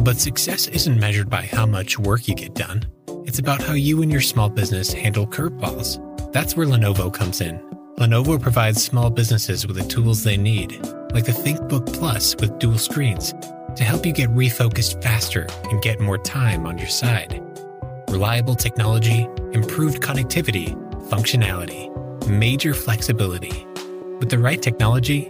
But 0.04 0.18
success 0.18 0.68
isn't 0.68 1.00
measured 1.00 1.30
by 1.30 1.44
how 1.44 1.66
much 1.66 1.98
work 1.98 2.28
you 2.28 2.36
get 2.36 2.56
done. 2.56 2.86
It's 3.26 3.40
about 3.40 3.62
how 3.62 3.72
you 3.72 4.02
and 4.02 4.12
your 4.12 4.20
small 4.20 4.50
business 4.50 4.92
handle 4.92 5.26
curveballs. 5.26 5.98
That's 6.34 6.58
where 6.58 6.68
Lenovo 6.68 7.12
comes 7.14 7.40
in. 7.40 7.58
Lenovo 7.98 8.42
provides 8.42 8.84
small 8.84 9.10
businesses 9.10 9.66
with 9.66 9.78
the 9.78 9.88
tools 9.88 10.22
they 10.22 10.36
need, 10.36 10.86
like 11.14 11.24
the 11.24 11.32
ThinkBook 11.32 11.94
Plus 11.94 12.36
with 12.42 12.60
dual 12.60 12.78
screens, 12.78 13.34
to 13.78 13.86
help 13.86 14.06
you 14.06 14.12
get 14.12 14.30
refocused 14.32 15.02
faster 15.02 15.48
and 15.70 15.82
get 15.82 16.02
more 16.02 16.18
time 16.18 16.66
on 16.66 16.78
your 16.78 16.90
side. 16.90 17.42
Reliable 18.10 18.56
technology, 18.56 19.26
improved 19.54 20.02
connectivity, 20.02 20.76
functionality, 21.08 21.90
major 22.28 22.74
flexibility. 22.74 23.66
With 24.20 24.30
the 24.30 24.40
right 24.40 24.62
technology, 24.62 25.30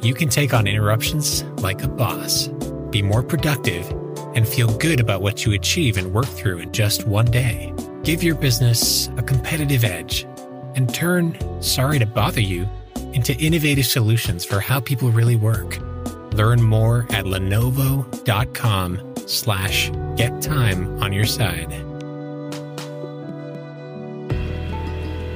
you 0.00 0.14
can 0.14 0.28
take 0.28 0.54
on 0.54 0.68
interruptions 0.68 1.42
like 1.58 1.82
a 1.82 1.88
boss, 1.88 2.46
be 2.90 3.02
more 3.02 3.24
productive, 3.24 3.92
and 4.34 4.46
feel 4.46 4.76
good 4.78 5.00
about 5.00 5.22
what 5.22 5.44
you 5.44 5.52
achieve 5.52 5.96
and 5.96 6.12
work 6.12 6.26
through 6.26 6.58
in 6.58 6.72
just 6.72 7.06
one 7.06 7.26
day. 7.26 7.72
Give 8.02 8.22
your 8.22 8.34
business 8.34 9.08
a 9.16 9.22
competitive 9.22 9.84
edge 9.84 10.26
and 10.74 10.92
turn 10.92 11.36
sorry 11.62 11.98
to 11.98 12.06
bother 12.06 12.40
you 12.40 12.68
into 13.12 13.36
innovative 13.36 13.86
solutions 13.86 14.44
for 14.44 14.60
how 14.60 14.80
people 14.80 15.10
really 15.10 15.36
work. 15.36 15.78
Learn 16.32 16.62
more 16.62 17.06
at 17.10 17.24
lenovo.com 17.26 19.14
slash 19.26 19.90
get 20.16 20.40
time 20.42 21.02
on 21.02 21.12
your 21.12 21.26
side. 21.26 21.70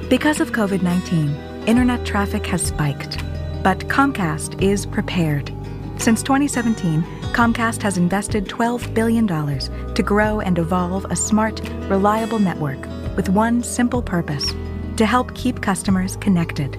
Because 0.08 0.40
of 0.40 0.52
COVID 0.52 0.82
19, 0.82 1.34
internet 1.66 2.04
traffic 2.06 2.46
has 2.46 2.62
spiked, 2.62 3.18
but 3.62 3.80
Comcast 3.88 4.62
is 4.62 4.86
prepared. 4.86 5.52
Since 5.98 6.22
2017, 6.22 7.02
Comcast 7.32 7.82
has 7.82 7.98
invested 7.98 8.46
$12 8.46 8.94
billion 8.94 9.26
to 9.26 10.02
grow 10.02 10.40
and 10.40 10.58
evolve 10.58 11.04
a 11.10 11.16
smart, 11.16 11.60
reliable 11.88 12.38
network 12.38 12.78
with 13.16 13.28
one 13.28 13.62
simple 13.62 14.02
purpose 14.02 14.52
to 14.96 15.06
help 15.06 15.34
keep 15.34 15.62
customers 15.62 16.16
connected. 16.16 16.76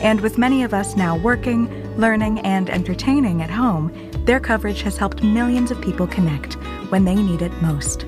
And 0.00 0.20
with 0.20 0.38
many 0.38 0.62
of 0.62 0.72
us 0.72 0.96
now 0.96 1.16
working, 1.16 1.68
learning, 1.96 2.38
and 2.40 2.70
entertaining 2.70 3.42
at 3.42 3.50
home, 3.50 3.92
their 4.24 4.38
coverage 4.38 4.82
has 4.82 4.96
helped 4.96 5.24
millions 5.24 5.70
of 5.70 5.80
people 5.80 6.06
connect 6.06 6.54
when 6.90 7.04
they 7.04 7.16
need 7.16 7.42
it 7.42 7.52
most. 7.60 8.04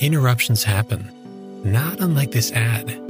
Interruptions 0.00 0.62
happen, 0.62 1.10
not 1.64 2.00
unlike 2.00 2.30
this 2.30 2.52
ad. 2.52 3.00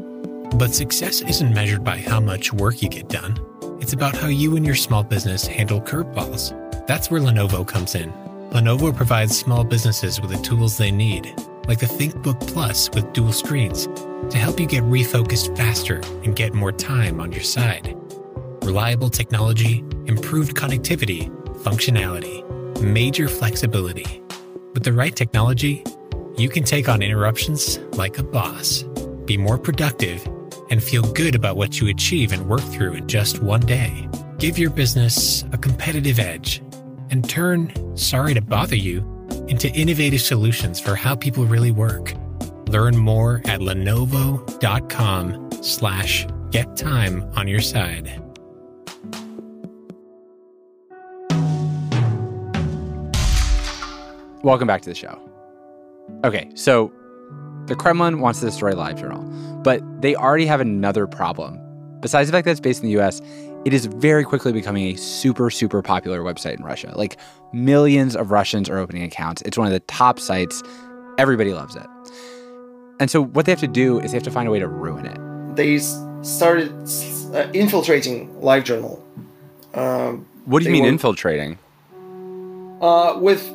But 0.59 0.75
success 0.75 1.21
isn't 1.21 1.55
measured 1.55 1.85
by 1.85 1.99
how 1.99 2.21
much 2.21 2.53
work 2.53 2.83
you 2.83 2.89
get 2.89 3.09
done. 3.09 3.39
It's 3.81 3.93
about 3.93 4.17
how 4.17 4.29
you 4.29 4.57
and 4.57 4.65
your 4.65 4.75
small 4.75 5.05
business 5.05 5.47
handle 5.47 5.81
curveballs. 5.81 6.55
That's 6.87 7.11
where 7.11 7.21
Lenovo 7.21 7.67
comes 7.67 7.95
in. 7.95 8.13
Lenovo 8.51 8.97
provides 8.97 9.39
small 9.39 9.63
businesses 9.63 10.21
with 10.21 10.31
the 10.31 10.43
tools 10.43 10.79
they 10.79 10.91
need, 10.91 11.35
like 11.69 11.81
the 11.81 11.87
ThinkBook 11.87 12.41
Plus 12.49 12.91
with 12.95 13.13
dual 13.13 13.33
screens, 13.33 13.87
to 14.31 14.39
help 14.39 14.59
you 14.59 14.67
get 14.67 14.83
refocused 14.85 15.57
faster 15.57 16.01
and 16.25 16.35
get 16.35 16.55
more 16.55 16.73
time 16.73 17.21
on 17.21 17.31
your 17.31 17.43
side. 17.43 17.95
Reliable 18.63 19.11
technology, 19.11 19.85
improved 20.07 20.57
connectivity, 20.57 21.29
functionality, 21.63 22.43
major 22.81 23.29
flexibility. 23.29 24.23
With 24.73 24.83
the 24.83 24.93
right 24.93 25.15
technology, 25.15 25.85
you 26.39 26.49
can 26.49 26.63
take 26.63 26.89
on 26.89 27.03
interruptions 27.03 27.79
like 27.95 28.19
a 28.19 28.23
boss, 28.23 28.85
be 29.25 29.37
more 29.37 29.59
productive, 29.59 30.25
and 30.71 30.83
feel 30.83 31.03
good 31.13 31.35
about 31.35 31.57
what 31.57 31.81
you 31.81 31.89
achieve 31.89 32.33
and 32.33 32.49
work 32.49 32.61
through 32.61 32.93
in 32.93 33.09
just 33.09 33.43
one 33.43 33.61
day. 33.61 34.09
Give 34.39 34.57
your 34.57 34.71
business 34.71 35.45
a 35.53 35.59
competitive 35.59 36.21
edge 36.21 36.63
and 37.11 37.29
turn 37.29 37.97
sorry 37.97 38.35
to 38.35 38.41
bother 38.41 38.77
you 38.77 39.01
into 39.49 39.69
innovative 39.73 40.21
solutions 40.21 40.79
for 40.79 40.95
how 40.95 41.17
people 41.17 41.45
really 41.45 41.73
work. 41.73 42.15
Learn 42.69 42.97
more 42.97 43.43
at 43.47 43.61
lenovo.com 43.61 45.51
slash 45.63 46.27
get 46.51 46.77
time 46.77 47.29
on 47.35 47.49
your 47.49 47.61
side. 47.61 48.23
Welcome 54.45 54.69
back 54.69 54.83
to 54.83 54.91
the 54.91 54.95
show. 54.95 55.28
Okay, 56.25 56.51
so 56.55 56.93
the 57.67 57.77
Kremlin 57.77 58.21
wants 58.21 58.41
to 58.41 58.47
destroy 58.47 58.73
LiveJournal, 58.73 59.63
but 59.63 59.83
they 60.03 60.15
already 60.17 60.47
have 60.47 60.61
another 60.61 61.07
problem. 61.07 61.59
Besides 62.01 62.29
the 62.29 62.33
fact 62.37 62.45
that 62.47 62.53
it's 62.53 62.61
based 62.61 62.83
in 62.83 62.89
the 62.91 62.99
US, 63.01 63.21
it 63.65 63.73
is 63.75 63.87
very 63.87 64.25
quickly 64.25 64.53
becoming 64.53 64.87
a 64.87 64.97
super, 64.97 65.51
super 65.51 65.83
popular 65.83 66.21
website 66.23 66.57
in 66.57 66.65
Russia. 66.65 66.93
Like 66.97 67.17
millions 67.53 68.15
of 68.17 68.31
Russians 68.31 68.69
are 68.71 68.79
opening 68.79 69.03
accounts. 69.03 69.43
It's 69.43 69.59
one 69.59 69.67
of 69.67 69.73
the 69.73 69.81
top 69.81 70.19
sites. 70.21 70.63
Everybody 71.19 71.53
loves 71.53 71.75
it. 71.77 71.87
And 73.01 73.11
so 73.11 73.23
what 73.25 73.47
they 73.47 73.53
have 73.53 73.61
to 73.61 73.67
do 73.69 74.01
is 74.01 74.13
they 74.13 74.17
have 74.17 74.23
to 74.25 74.31
find 74.31 74.49
a 74.49 74.51
way 74.51 74.59
to 74.61 74.69
ruin 74.69 75.07
it. 75.07 75.57
They 75.57 75.79
started 76.23 76.71
uh, 77.35 77.49
infiltrating 77.53 78.29
LiveJournal. 78.37 79.01
Um, 79.75 80.27
What 80.47 80.61
do 80.61 80.67
you 80.67 80.73
mean 80.73 80.83
were- 80.85 80.89
infiltrating? 80.89 81.59
uh, 82.81 83.19
with 83.21 83.51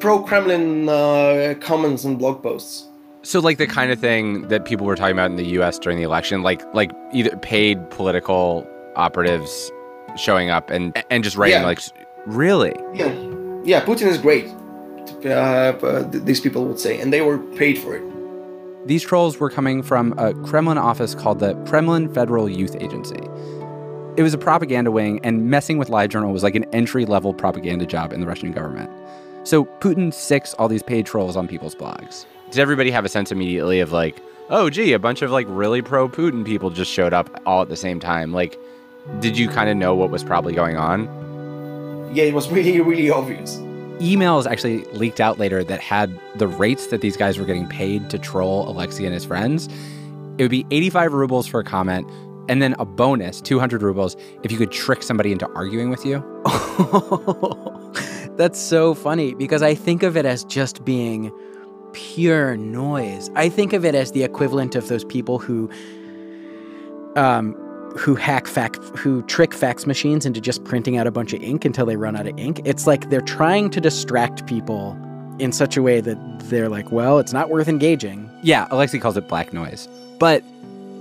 pro-Kremlin 0.00 0.88
uh, 0.88 1.54
comments 1.60 2.04
and 2.04 2.18
blog 2.18 2.42
posts. 2.42 2.86
So 3.22 3.40
like 3.40 3.58
the 3.58 3.66
kind 3.66 3.90
of 3.90 3.98
thing 3.98 4.48
that 4.48 4.64
people 4.64 4.86
were 4.86 4.94
talking 4.94 5.12
about 5.16 5.30
in 5.30 5.36
the 5.36 5.46
US 5.60 5.78
during 5.78 5.98
the 5.98 6.04
election, 6.04 6.42
like 6.42 6.62
like 6.74 6.92
either 7.12 7.36
paid 7.38 7.90
political 7.90 8.66
operatives 8.94 9.72
showing 10.16 10.48
up 10.50 10.70
and 10.70 10.96
and 11.10 11.24
just 11.24 11.36
writing 11.36 11.60
Yeah. 11.60 11.66
like 11.66 11.80
really? 12.26 12.74
Yeah, 12.94 13.12
yeah. 13.64 13.84
Putin 13.84 14.06
is 14.06 14.18
great. 14.18 14.46
Uh, 15.24 15.28
uh, 15.28 16.02
these 16.10 16.40
people 16.40 16.66
would 16.66 16.78
say, 16.78 17.00
and 17.00 17.12
they 17.12 17.20
were 17.20 17.38
paid 17.56 17.78
for 17.78 17.96
it. 17.96 18.02
These 18.86 19.02
trolls 19.02 19.40
were 19.40 19.50
coming 19.50 19.82
from 19.82 20.14
a 20.18 20.32
Kremlin 20.46 20.78
office 20.78 21.14
called 21.14 21.40
the 21.40 21.54
Kremlin 21.66 22.12
Federal 22.12 22.48
Youth 22.48 22.76
Agency. 22.80 23.18
It 24.16 24.22
was 24.22 24.34
a 24.34 24.38
propaganda 24.38 24.90
wing, 24.92 25.18
and 25.24 25.50
messing 25.50 25.78
with 25.78 25.88
LiveJournal 25.88 26.32
was 26.32 26.42
like 26.44 26.54
an 26.54 26.64
entry 26.72 27.04
level 27.06 27.34
propaganda 27.34 27.86
job 27.86 28.12
in 28.12 28.20
the 28.20 28.26
Russian 28.26 28.52
government. 28.52 28.88
So 29.46 29.64
Putin 29.64 30.08
sics 30.08 30.56
all 30.58 30.66
these 30.66 30.82
paid 30.82 31.06
trolls 31.06 31.36
on 31.36 31.46
people's 31.46 31.76
blogs. 31.76 32.26
Did 32.50 32.58
everybody 32.58 32.90
have 32.90 33.04
a 33.04 33.08
sense 33.08 33.30
immediately 33.30 33.78
of 33.78 33.92
like, 33.92 34.20
oh, 34.50 34.70
gee, 34.70 34.92
a 34.92 34.98
bunch 34.98 35.22
of 35.22 35.30
like 35.30 35.46
really 35.48 35.82
pro 35.82 36.08
Putin 36.08 36.44
people 36.44 36.68
just 36.68 36.90
showed 36.90 37.12
up 37.12 37.30
all 37.46 37.62
at 37.62 37.68
the 37.68 37.76
same 37.76 38.00
time? 38.00 38.32
Like, 38.32 38.58
did 39.20 39.38
you 39.38 39.48
kind 39.48 39.70
of 39.70 39.76
know 39.76 39.94
what 39.94 40.10
was 40.10 40.24
probably 40.24 40.52
going 40.52 40.76
on? 40.76 41.04
Yeah, 42.12 42.24
it 42.24 42.34
was 42.34 42.50
really, 42.50 42.80
really 42.80 43.08
obvious. 43.08 43.58
emails 43.98 44.46
actually 44.46 44.82
leaked 44.86 45.20
out 45.20 45.38
later 45.38 45.62
that 45.62 45.78
had 45.78 46.18
the 46.34 46.48
rates 46.48 46.88
that 46.88 47.00
these 47.00 47.16
guys 47.16 47.38
were 47.38 47.44
getting 47.44 47.68
paid 47.68 48.10
to 48.10 48.18
troll 48.18 48.68
Alexei 48.68 49.04
and 49.04 49.14
his 49.14 49.24
friends. 49.24 49.68
It 50.38 50.42
would 50.42 50.50
be 50.50 50.66
85 50.72 51.12
rubles 51.12 51.46
for 51.46 51.60
a 51.60 51.64
comment, 51.64 52.10
and 52.48 52.60
then 52.60 52.74
a 52.80 52.84
bonus, 52.84 53.40
200 53.40 53.80
rubles, 53.80 54.16
if 54.42 54.50
you 54.50 54.58
could 54.58 54.72
trick 54.72 55.04
somebody 55.04 55.30
into 55.30 55.48
arguing 55.52 55.88
with 55.88 56.04
you. 56.04 56.16
That's 58.36 58.60
so 58.60 58.94
funny 58.94 59.34
because 59.34 59.62
I 59.62 59.74
think 59.74 60.02
of 60.02 60.16
it 60.16 60.26
as 60.26 60.44
just 60.44 60.84
being 60.84 61.32
pure 61.92 62.56
noise. 62.56 63.30
I 63.34 63.48
think 63.48 63.72
of 63.72 63.84
it 63.84 63.94
as 63.94 64.12
the 64.12 64.22
equivalent 64.22 64.74
of 64.74 64.88
those 64.88 65.04
people 65.04 65.38
who 65.38 65.70
um 67.16 67.54
who 67.96 68.14
hack 68.14 68.46
fax 68.46 68.78
who 68.94 69.22
trick 69.22 69.54
fax 69.54 69.86
machines 69.86 70.26
into 70.26 70.38
just 70.40 70.62
printing 70.64 70.98
out 70.98 71.06
a 71.06 71.10
bunch 71.10 71.32
of 71.32 71.42
ink 71.42 71.64
until 71.64 71.86
they 71.86 71.96
run 71.96 72.14
out 72.14 72.26
of 72.26 72.38
ink. 72.38 72.60
It's 72.64 72.86
like 72.86 73.08
they're 73.08 73.22
trying 73.22 73.70
to 73.70 73.80
distract 73.80 74.46
people 74.46 74.98
in 75.38 75.52
such 75.52 75.76
a 75.76 75.82
way 75.82 76.00
that 76.02 76.18
they're 76.50 76.68
like, 76.68 76.92
well, 76.92 77.18
it's 77.18 77.32
not 77.32 77.48
worth 77.48 77.68
engaging. 77.68 78.30
Yeah, 78.42 78.66
Alexei 78.70 78.98
calls 78.98 79.16
it 79.16 79.28
black 79.28 79.52
noise. 79.52 79.88
But 80.18 80.42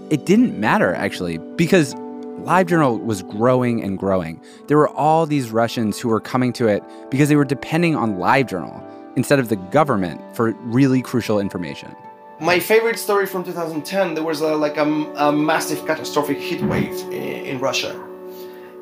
it 0.10 0.26
didn't 0.26 0.60
matter 0.60 0.94
actually 0.94 1.38
because 1.38 1.94
LiveJournal 2.42 3.04
was 3.04 3.24
growing 3.24 3.82
and 3.84 3.98
growing. 3.98 4.42
There 4.68 4.78
were 4.78 4.90
all 4.90 5.26
these 5.26 5.52
Russians 5.52 6.00
who 6.00 6.10
were 6.10 6.20
coming 6.20 6.54
to 6.54 6.68
it 6.68 6.84
because 7.10 7.30
they 7.30 7.36
were 7.36 7.46
depending 7.46 7.96
on 7.96 8.16
LiveJournal 8.16 8.84
instead 9.16 9.40
of 9.40 9.50
the 9.50 9.56
government 9.56 10.22
for 10.36 10.52
really 10.64 11.02
crucial 11.02 11.40
information. 11.40 11.96
My 12.40 12.60
favorite 12.60 13.00
story 13.00 13.26
from 13.26 13.46
2010, 13.46 14.14
there 14.14 14.24
was 14.24 14.42
a, 14.42 14.56
like 14.56 14.78
a, 14.78 14.84
a 14.84 15.32
massive 15.32 15.86
catastrophic 15.88 16.38
heat 16.38 16.62
wave 16.62 17.00
in, 17.04 17.14
in 17.46 17.60
Russia. 17.60 17.98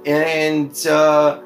And 0.06 0.76
uh, 0.88 1.42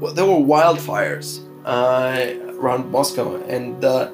well, 0.00 0.12
there 0.12 0.26
were 0.26 0.32
wildfires 0.32 1.46
uh, 1.64 2.52
around 2.58 2.90
Moscow, 2.90 3.36
and 3.44 3.84
uh, 3.84 4.10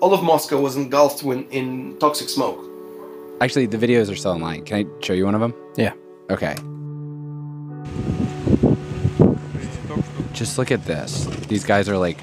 all 0.00 0.14
of 0.14 0.22
Moscow 0.22 0.60
was 0.60 0.76
engulfed 0.76 1.24
in, 1.24 1.48
in 1.50 1.98
toxic 1.98 2.28
smoke. 2.28 2.64
Actually, 3.40 3.66
the 3.66 3.76
videos 3.76 4.10
are 4.10 4.16
still 4.16 4.32
online. 4.32 4.64
Can 4.64 4.86
I 4.86 5.04
show 5.04 5.12
you 5.12 5.24
one 5.24 5.34
of 5.34 5.40
them? 5.40 5.54
Yeah. 5.76 5.92
Okay. 6.30 6.54
Just 10.34 10.58
look 10.58 10.70
at 10.70 10.84
this. 10.84 11.24
These 11.48 11.64
guys 11.64 11.88
are 11.88 11.96
like 11.96 12.18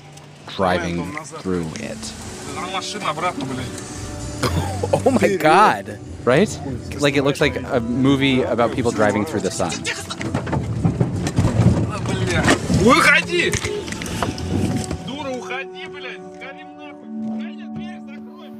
driving 0.56 1.12
through 1.42 1.66
it. 1.78 1.98
oh 4.94 5.18
my 5.22 5.36
god! 5.38 5.98
Right? 6.24 6.62
Like 7.00 7.16
it 7.16 7.24
looks 7.24 7.42
like 7.42 7.56
a 7.56 7.80
movie 7.80 8.44
about 8.44 8.74
people 8.74 8.92
driving 8.92 9.26
through 9.26 9.42
the 9.42 9.50
sun. 9.50 9.72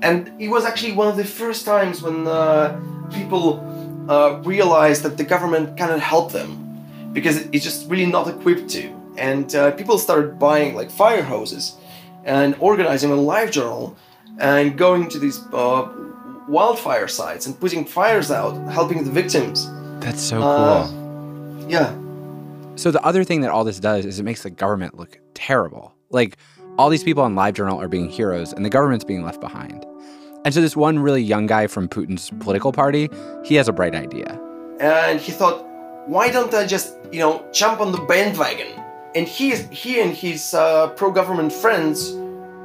And 0.02 0.32
it 0.40 0.50
was 0.50 0.66
actually 0.66 0.94
one 0.94 1.08
of 1.08 1.18
the 1.18 1.24
first 1.24 1.66
times 1.66 2.02
when 2.02 2.25
uh, 2.25 2.80
people 3.12 3.75
uh, 4.10 4.42
realized 4.44 5.04
that 5.04 5.18
the 5.18 5.24
government 5.24 5.78
cannot 5.78 6.00
help 6.00 6.32
them 6.32 6.50
because 7.14 7.38
it's 7.54 7.64
just 7.64 7.90
really 7.90 8.06
not 8.06 8.28
equipped 8.28 8.70
to. 8.72 8.90
And 9.18 9.54
uh, 9.56 9.72
people 9.72 9.98
started 9.98 10.38
buying 10.38 10.76
like 10.76 10.92
fire 10.92 11.24
hoses 11.24 11.76
and 12.26 12.56
organizing 12.60 13.12
a 13.12 13.16
live 13.16 13.52
journal 13.52 13.96
and 14.40 14.78
going 14.78 15.08
to 15.10 15.20
these 15.20 15.40
uh, 15.54 15.88
wildfire 16.48 17.08
sites 17.08 17.46
and 17.46 17.58
putting 17.60 17.86
fires 17.86 18.32
out, 18.32 18.54
helping 18.72 19.04
the 19.04 19.12
victims. 19.12 19.68
That's 20.00 20.22
so 20.22 20.42
Uh, 20.42 20.88
cool. 20.88 21.70
Yeah. 21.70 21.96
So 22.76 22.92
the 22.92 23.02
other 23.06 23.24
thing 23.24 23.42
that 23.42 23.52
all 23.52 23.64
this 23.64 23.80
does 23.80 24.06
is 24.06 24.20
it 24.20 24.24
makes 24.24 24.44
the 24.44 24.50
government 24.50 24.98
look 25.00 25.18
terrible. 25.34 25.94
Like 26.10 26.38
all 26.78 26.90
these 26.90 27.04
people 27.04 27.24
on 27.24 27.34
LiveJournal 27.36 27.78
are 27.82 27.88
being 27.88 28.10
heroes 28.10 28.52
and 28.52 28.66
the 28.66 28.70
government's 28.70 29.06
being 29.06 29.24
left 29.24 29.40
behind. 29.40 29.86
And 30.46 30.54
so 30.54 30.62
this 30.62 30.75
one 30.75 31.00
really 31.00 31.24
young 31.24 31.48
guy 31.48 31.66
from 31.68 31.88
Putin's 31.90 32.30
political 32.40 32.72
party, 32.72 33.10
he 33.44 33.56
has 33.56 33.68
a 33.68 33.74
bright 33.74 33.96
idea. 33.96 34.40
and 34.80 35.20
he 35.20 35.32
thought, 35.32 35.66
why 36.08 36.30
don't 36.30 36.54
I 36.54 36.68
just, 36.68 36.94
you 37.12 37.18
know, 37.20 37.44
jump 37.52 37.82
on 37.82 37.92
the 37.92 37.98
bandwagon? 37.98 38.68
And 39.16 39.28
he, 39.28 39.56
he 39.56 40.00
and 40.02 40.14
his 40.14 40.54
uh, 40.54 40.90
pro-government 40.90 41.52
friends 41.52 42.12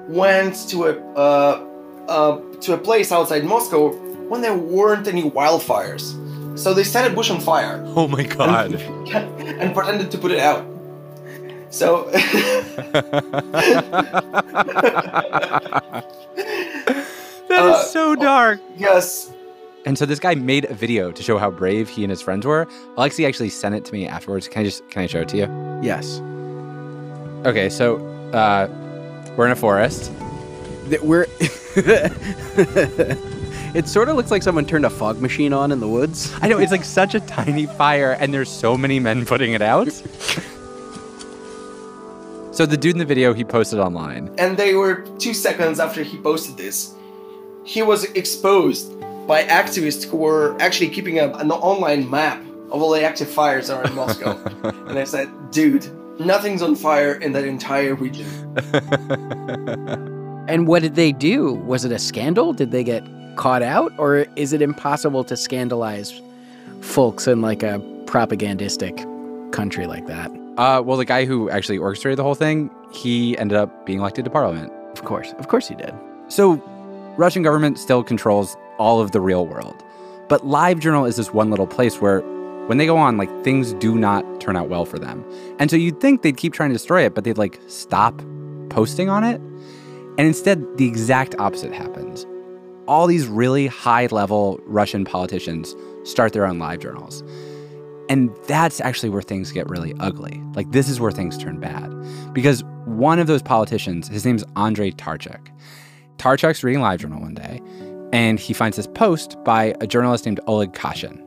went 0.09 0.69
to 0.69 0.87
a 0.89 0.93
uh, 1.15 1.65
uh, 2.09 2.39
to 2.63 2.75
a 2.75 2.79
place 2.79 3.13
outside 3.13 3.45
Moscow 3.45 3.93
when 4.29 4.43
there 4.43 4.57
weren't 4.57 5.07
any 5.07 5.31
wildfires. 5.31 6.03
So 6.59 6.75
they 6.75 6.83
set 6.85 7.11
a 7.11 7.15
bush 7.15 7.31
on 7.31 7.41
fire 7.41 7.81
Oh 7.97 8.09
my 8.09 8.25
god. 8.25 8.75
and 9.63 9.73
pretended 9.73 10.11
to 10.11 10.19
put 10.19 10.33
it 10.33 10.41
out. 10.41 10.67
So 11.71 12.11
That 17.61 17.75
Uh, 17.75 17.79
is 17.79 17.91
so 17.91 18.15
dark. 18.15 18.61
yes, 18.77 19.31
And 19.87 19.97
so 19.99 20.05
this 20.07 20.19
guy 20.19 20.35
made 20.35 20.65
a 20.67 20.75
video 20.75 21.11
to 21.11 21.23
show 21.23 21.39
how 21.39 21.51
brave 21.51 21.89
he 21.89 22.03
and 22.05 22.11
his 22.11 22.21
friends 22.23 22.45
were. 22.47 22.67
Alexei 22.97 23.25
actually 23.27 23.49
sent 23.51 23.75
it 23.75 23.85
to 23.87 23.93
me 23.93 24.07
afterwards. 24.07 24.47
Can 24.49 24.61
I 24.63 24.65
just 24.65 24.89
can 24.91 25.03
I 25.03 25.07
show 25.07 25.21
it 25.21 25.29
to 25.31 25.37
you? 25.39 25.47
Yes. 25.83 26.21
Okay, 27.47 27.69
so 27.71 27.97
uh, 28.33 28.69
we're 29.37 29.47
in 29.47 29.53
a 29.53 29.57
forest. 29.57 30.11
That 30.91 31.03
we're 31.05 31.27
It 33.73 33.87
sort 33.89 34.09
of 34.09 34.17
looks 34.17 34.31
like 34.33 34.43
someone 34.43 34.67
turned 34.67 34.85
a 34.85 34.91
fog 34.91 35.21
machine 35.21 35.53
on 35.53 35.71
in 35.71 35.79
the 35.81 35.87
woods. 35.89 36.33
I 36.43 36.49
know 36.49 36.59
it's 36.59 36.73
like 36.73 36.85
such 36.85 37.15
a 37.15 37.21
tiny 37.21 37.67
fire, 37.67 38.13
and 38.21 38.35
there's 38.35 38.51
so 38.51 38.77
many 38.77 38.99
men 38.99 39.25
putting 39.33 39.53
it 39.53 39.63
out. 39.63 39.87
so 42.53 42.67
the 42.67 42.77
dude 42.77 42.95
in 42.95 42.99
the 42.99 43.05
video 43.05 43.33
he 43.33 43.45
posted 43.45 43.79
online. 43.79 44.29
and 44.39 44.57
they 44.59 44.75
were 44.75 45.07
two 45.19 45.33
seconds 45.33 45.79
after 45.79 46.03
he 46.03 46.19
posted 46.19 46.57
this, 46.57 46.95
he 47.65 47.83
was 47.83 48.05
exposed 48.05 48.99
by 49.27 49.45
activists 49.45 50.09
who 50.09 50.17
were 50.17 50.57
actually 50.61 50.91
keeping 50.91 51.19
a, 51.19 51.29
an 51.35 51.51
online 51.51 52.09
map 52.11 52.41
of 52.71 52.83
all 52.83 52.91
the 52.91 53.03
active 53.03 53.29
fires 53.29 53.71
are 53.71 53.85
in 53.85 53.95
Moscow. 53.95 54.37
and 54.89 54.99
I 54.99 55.05
said, 55.05 55.29
dude, 55.51 55.89
nothing's 56.21 56.63
on 56.63 56.75
fire 56.77 57.15
in 57.15 57.33
that 57.33 57.45
entire 57.45 57.95
region. 57.95 58.27
And 60.51 60.67
what 60.67 60.83
did 60.83 60.97
they 60.97 61.13
do? 61.13 61.55
Was 61.55 61.85
it 61.85 61.93
a 61.93 61.99
scandal? 62.01 62.53
Did 62.53 62.73
they 62.73 62.83
get 62.83 63.07
caught 63.37 63.63
out? 63.63 63.93
Or 63.99 64.27
is 64.35 64.53
it 64.53 64.61
impossible 64.61 65.23
to 65.23 65.37
scandalize 65.37 66.21
folks 66.81 67.29
in 67.29 67.41
like 67.41 67.63
a 67.63 67.79
propagandistic 68.07 68.97
country 69.53 69.87
like 69.87 70.09
that? 70.09 70.29
Uh, 70.57 70.83
well, 70.85 70.97
the 70.97 71.05
guy 71.05 71.25
who 71.25 71.49
actually 71.51 71.79
orchestrated 71.79 72.19
the 72.19 72.25
whole 72.25 72.35
thing, 72.35 72.69
he 72.93 73.39
ended 73.39 73.57
up 73.57 73.87
being 73.87 74.01
elected 74.01 74.25
to 74.25 74.31
parliament. 74.31 74.73
Of 74.95 75.05
course. 75.05 75.33
Of 75.39 75.47
course 75.47 75.69
he 75.69 75.77
did. 75.77 75.95
So, 76.27 76.57
Russian 77.17 77.43
government 77.43 77.79
still 77.79 78.03
controls 78.03 78.57
all 78.79 79.01
of 79.01 79.13
the 79.13 79.21
real 79.21 79.47
world. 79.47 79.85
But 80.29 80.43
LiveJournal 80.43 81.09
is 81.09 81.17
this 81.17 81.33
one 81.33 81.51
little 81.51 81.67
place 81.67 82.01
where 82.01 82.21
when 82.67 82.79
they 82.79 82.87
go 82.87 82.97
on, 82.97 83.17
like 83.17 83.29
things 83.43 83.73
do 83.75 83.99
not 83.99 84.25
turn 84.41 84.57
out 84.57 84.69
well 84.69 84.85
for 84.85 84.99
them. 84.99 85.25
And 85.59 85.71
so 85.71 85.77
you'd 85.77 86.01
think 86.01 86.23
they'd 86.23 86.37
keep 86.37 86.53
trying 86.53 86.71
to 86.71 86.75
destroy 86.75 87.05
it, 87.05 87.15
but 87.15 87.25
they'd 87.25 87.37
like 87.37 87.61
stop 87.67 88.23
posting 88.69 89.09
on 89.09 89.25
it. 89.25 89.41
And 90.19 90.21
instead, 90.21 90.65
the 90.77 90.87
exact 90.87 91.35
opposite 91.39 91.73
happens. 91.73 92.27
All 92.87 93.07
these 93.07 93.27
really 93.27 93.67
high 93.67 94.07
level 94.07 94.61
Russian 94.67 95.05
politicians 95.05 95.75
start 96.05 96.33
their 96.33 96.47
own 96.47 96.59
live 96.59 96.81
journals. 96.81 97.23
And 98.09 98.31
that's 98.47 98.81
actually 98.81 99.09
where 99.11 99.23
things 99.23 99.53
get 99.53 99.69
really 99.69 99.95
ugly. 100.01 100.43
Like, 100.55 100.73
this 100.73 100.89
is 100.89 101.01
where 101.01 101.13
things 101.13 101.39
turn 101.39 101.61
bad. 101.61 101.93
Because 102.33 102.65
one 102.85 103.19
of 103.19 103.29
those 103.29 103.43
politicians, 103.43 104.09
his 104.09 104.25
name's 104.25 104.45
Andrei 104.57 104.91
Turchak. 104.91 105.49
Turchak's 106.21 106.63
reading 106.63 106.83
LiveJournal 106.83 107.19
one 107.19 107.33
day, 107.33 107.63
and 108.13 108.39
he 108.39 108.53
finds 108.53 108.77
this 108.77 108.87
post 108.87 109.43
by 109.43 109.75
a 109.81 109.87
journalist 109.87 110.27
named 110.27 110.39
Oleg 110.47 110.75
Kashin. 110.75 111.19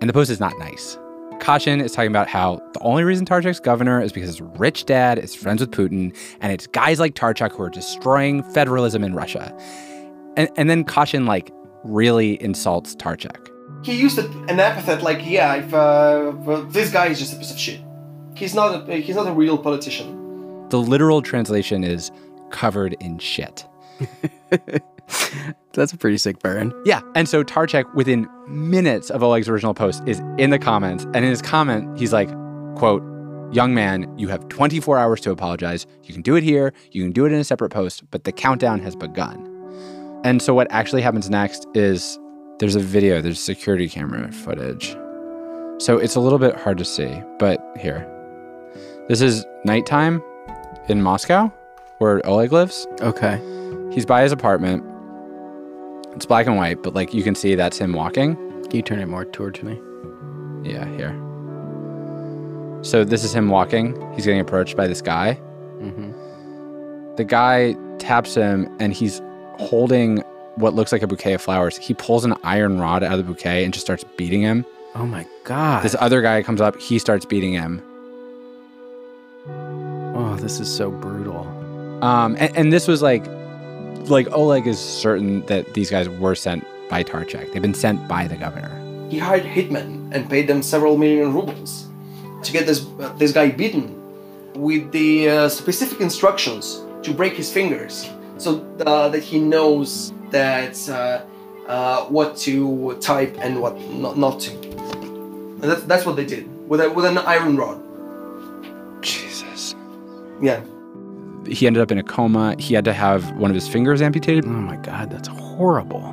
And 0.00 0.08
the 0.08 0.12
post 0.12 0.30
is 0.30 0.38
not 0.38 0.56
nice. 0.60 0.96
Kashin 1.40 1.82
is 1.82 1.90
talking 1.90 2.12
about 2.12 2.28
how 2.28 2.62
the 2.72 2.78
only 2.82 3.02
reason 3.02 3.26
Turchak's 3.26 3.58
governor 3.58 4.00
is 4.00 4.12
because 4.12 4.28
his 4.28 4.40
rich 4.40 4.84
dad 4.84 5.18
is 5.18 5.34
friends 5.34 5.60
with 5.60 5.72
Putin, 5.72 6.16
and 6.40 6.52
it's 6.52 6.68
guys 6.68 7.00
like 7.00 7.16
Turchak 7.16 7.50
who 7.50 7.64
are 7.64 7.68
destroying 7.68 8.44
federalism 8.52 9.02
in 9.02 9.12
Russia. 9.12 9.52
And, 10.36 10.48
and 10.56 10.70
then 10.70 10.84
Kashin, 10.84 11.26
like, 11.26 11.50
really 11.82 12.40
insults 12.40 12.94
Turchak. 12.94 13.48
He 13.84 13.94
used 13.94 14.18
an 14.18 14.60
epithet 14.60 15.02
like, 15.02 15.26
yeah, 15.26 15.56
if, 15.56 15.74
uh, 15.74 16.30
well, 16.32 16.62
this 16.62 16.92
guy 16.92 17.06
is 17.06 17.18
just 17.18 17.34
a 17.34 17.38
piece 17.38 17.50
of 17.50 17.58
shit. 17.58 17.80
He's 18.36 18.54
not 18.54 18.88
a, 18.88 19.00
he's 19.00 19.16
not 19.16 19.26
a 19.26 19.32
real 19.32 19.58
politician. 19.58 20.68
The 20.68 20.78
literal 20.78 21.22
translation 21.22 21.82
is 21.82 22.12
covered 22.50 22.94
in 23.00 23.18
shit. 23.18 23.66
That's 25.72 25.92
a 25.92 25.96
pretty 25.96 26.18
sick 26.18 26.38
burn. 26.40 26.72
Yeah. 26.84 27.00
And 27.14 27.28
so 27.28 27.44
Turchak, 27.44 27.94
within 27.94 28.28
minutes 28.48 29.10
of 29.10 29.22
Oleg's 29.22 29.48
original 29.48 29.74
post, 29.74 30.02
is 30.06 30.20
in 30.38 30.50
the 30.50 30.58
comments. 30.58 31.04
And 31.04 31.16
in 31.16 31.24
his 31.24 31.42
comment, 31.42 31.98
he's 31.98 32.12
like, 32.12 32.30
quote, 32.76 33.02
Young 33.52 33.74
man, 33.74 34.12
you 34.18 34.26
have 34.28 34.48
24 34.48 34.98
hours 34.98 35.20
to 35.20 35.30
apologize. 35.30 35.86
You 36.02 36.12
can 36.12 36.22
do 36.22 36.34
it 36.34 36.42
here, 36.42 36.72
you 36.90 37.02
can 37.02 37.12
do 37.12 37.26
it 37.26 37.32
in 37.32 37.38
a 37.38 37.44
separate 37.44 37.70
post, 37.70 38.02
but 38.10 38.24
the 38.24 38.32
countdown 38.32 38.80
has 38.80 38.96
begun. 38.96 39.52
And 40.24 40.42
so 40.42 40.52
what 40.52 40.66
actually 40.70 41.02
happens 41.02 41.30
next 41.30 41.64
is 41.72 42.18
there's 42.58 42.74
a 42.74 42.80
video, 42.80 43.20
there's 43.20 43.38
security 43.38 43.88
camera 43.88 44.32
footage. 44.32 44.96
So 45.78 45.96
it's 45.96 46.16
a 46.16 46.20
little 46.20 46.40
bit 46.40 46.56
hard 46.56 46.78
to 46.78 46.84
see, 46.84 47.22
but 47.38 47.64
here. 47.78 48.10
This 49.08 49.20
is 49.20 49.44
nighttime 49.64 50.22
in 50.88 51.00
Moscow, 51.00 51.52
where 51.98 52.26
Oleg 52.26 52.50
lives. 52.50 52.86
Okay. 53.00 53.40
He's 53.96 54.04
by 54.04 54.20
his 54.22 54.30
apartment. 54.30 54.84
It's 56.14 56.26
black 56.26 56.46
and 56.46 56.58
white, 56.58 56.82
but 56.82 56.92
like 56.92 57.14
you 57.14 57.22
can 57.22 57.34
see 57.34 57.54
that's 57.54 57.78
him 57.78 57.94
walking. 57.94 58.36
Can 58.64 58.76
you 58.76 58.82
turn 58.82 58.98
it 58.98 59.06
more 59.06 59.24
towards 59.24 59.62
me? 59.62 59.80
Yeah, 60.70 60.84
here. 60.96 61.12
So 62.82 63.04
this 63.04 63.24
is 63.24 63.34
him 63.34 63.48
walking. 63.48 63.98
He's 64.14 64.26
getting 64.26 64.40
approached 64.40 64.76
by 64.76 64.86
this 64.86 65.00
guy. 65.00 65.40
Mm-hmm. 65.80 67.14
The 67.16 67.24
guy 67.24 67.74
taps 67.96 68.34
him 68.34 68.68
and 68.78 68.92
he's 68.92 69.22
holding 69.54 70.18
what 70.56 70.74
looks 70.74 70.92
like 70.92 71.00
a 71.00 71.06
bouquet 71.06 71.32
of 71.32 71.40
flowers. 71.40 71.78
He 71.78 71.94
pulls 71.94 72.26
an 72.26 72.34
iron 72.44 72.78
rod 72.78 73.02
out 73.02 73.12
of 73.12 73.18
the 73.18 73.24
bouquet 73.24 73.64
and 73.64 73.72
just 73.72 73.86
starts 73.86 74.04
beating 74.18 74.42
him. 74.42 74.66
Oh 74.94 75.06
my 75.06 75.26
god. 75.44 75.82
This 75.82 75.96
other 75.98 76.20
guy 76.20 76.42
comes 76.42 76.60
up, 76.60 76.78
he 76.78 76.98
starts 76.98 77.24
beating 77.24 77.54
him. 77.54 77.82
Oh, 80.14 80.36
this 80.38 80.60
is 80.60 80.70
so 80.70 80.90
brutal. 80.90 81.46
Um, 82.04 82.36
and, 82.38 82.54
and 82.54 82.70
this 82.70 82.86
was 82.86 83.00
like, 83.00 83.24
like 84.10 84.28
Oleg 84.32 84.66
is 84.66 84.78
certain 84.78 85.44
that 85.46 85.74
these 85.74 85.90
guys 85.90 86.08
were 86.08 86.34
sent 86.34 86.64
by 86.88 87.02
Turchak. 87.02 87.52
They've 87.52 87.62
been 87.62 87.74
sent 87.74 88.06
by 88.08 88.26
the 88.26 88.36
governor. 88.36 88.72
He 89.10 89.18
hired 89.18 89.44
hitmen 89.44 90.14
and 90.14 90.28
paid 90.28 90.48
them 90.48 90.62
several 90.62 90.96
million 90.96 91.32
rubles 91.32 91.88
to 92.42 92.52
get 92.52 92.66
this 92.66 92.86
uh, 93.00 93.12
this 93.18 93.32
guy 93.32 93.50
beaten 93.50 93.94
with 94.54 94.90
the 94.92 95.28
uh, 95.28 95.48
specific 95.48 96.00
instructions 96.00 96.82
to 97.02 97.12
break 97.12 97.34
his 97.34 97.52
fingers, 97.52 98.10
so 98.38 98.64
uh, 98.86 99.08
that 99.08 99.22
he 99.22 99.38
knows 99.38 100.12
that 100.30 100.76
uh, 100.88 101.22
uh, 101.68 102.04
what 102.06 102.36
to 102.36 102.96
type 103.00 103.36
and 103.40 103.60
what 103.60 103.78
not, 103.90 104.16
not 104.18 104.40
to. 104.40 104.50
And 104.50 105.62
that's, 105.62 105.82
that's 105.84 106.06
what 106.06 106.16
they 106.16 106.26
did 106.26 106.46
with 106.68 106.80
a, 106.80 106.90
with 106.90 107.04
an 107.04 107.18
iron 107.18 107.56
rod. 107.56 107.82
Jesus. 109.02 109.74
Yeah. 110.40 110.62
He 111.46 111.66
ended 111.66 111.82
up 111.82 111.90
in 111.90 111.98
a 111.98 112.02
coma. 112.02 112.56
He 112.58 112.74
had 112.74 112.84
to 112.84 112.92
have 112.92 113.30
one 113.36 113.50
of 113.50 113.54
his 113.54 113.68
fingers 113.68 114.02
amputated. 114.02 114.44
Oh 114.44 114.48
my 114.48 114.76
god, 114.76 115.10
that's 115.10 115.28
horrible. 115.28 116.12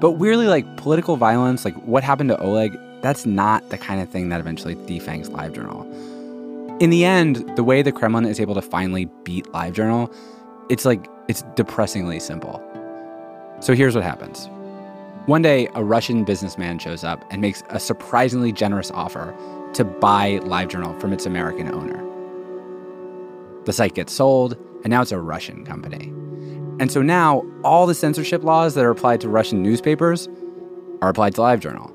But 0.00 0.12
weirdly, 0.12 0.48
like 0.48 0.76
political 0.76 1.16
violence, 1.16 1.64
like 1.64 1.74
what 1.84 2.02
happened 2.02 2.30
to 2.30 2.40
Oleg, 2.40 2.76
that's 3.02 3.24
not 3.24 3.68
the 3.70 3.78
kind 3.78 4.00
of 4.00 4.08
thing 4.08 4.28
that 4.30 4.40
eventually 4.40 4.74
defangs 4.86 5.28
LiveJournal. 5.28 6.80
In 6.80 6.90
the 6.90 7.04
end, 7.04 7.48
the 7.56 7.62
way 7.62 7.82
the 7.82 7.92
Kremlin 7.92 8.24
is 8.24 8.40
able 8.40 8.54
to 8.54 8.62
finally 8.62 9.04
beat 9.24 9.46
LiveJournal, 9.46 10.12
it's 10.68 10.84
like 10.84 11.06
it's 11.28 11.42
depressingly 11.54 12.18
simple. 12.18 12.60
So 13.60 13.74
here's 13.74 13.94
what 13.94 14.02
happens. 14.02 14.48
One 15.26 15.42
day, 15.42 15.68
a 15.76 15.84
Russian 15.84 16.24
businessman 16.24 16.80
shows 16.80 17.04
up 17.04 17.24
and 17.30 17.40
makes 17.40 17.62
a 17.70 17.78
surprisingly 17.78 18.50
generous 18.50 18.90
offer 18.90 19.32
to 19.74 19.84
buy 19.84 20.40
LiveJournal 20.42 21.00
from 21.00 21.12
its 21.12 21.26
American 21.26 21.72
owner. 21.72 22.11
The 23.64 23.72
site 23.72 23.94
gets 23.94 24.12
sold, 24.12 24.56
and 24.82 24.90
now 24.90 25.02
it's 25.02 25.12
a 25.12 25.20
Russian 25.20 25.64
company. 25.64 26.12
And 26.80 26.90
so 26.90 27.02
now 27.02 27.44
all 27.62 27.86
the 27.86 27.94
censorship 27.94 28.42
laws 28.42 28.74
that 28.74 28.84
are 28.84 28.90
applied 28.90 29.20
to 29.20 29.28
Russian 29.28 29.62
newspapers 29.62 30.28
are 31.00 31.10
applied 31.10 31.34
to 31.36 31.40
LiveJournal. 31.40 31.92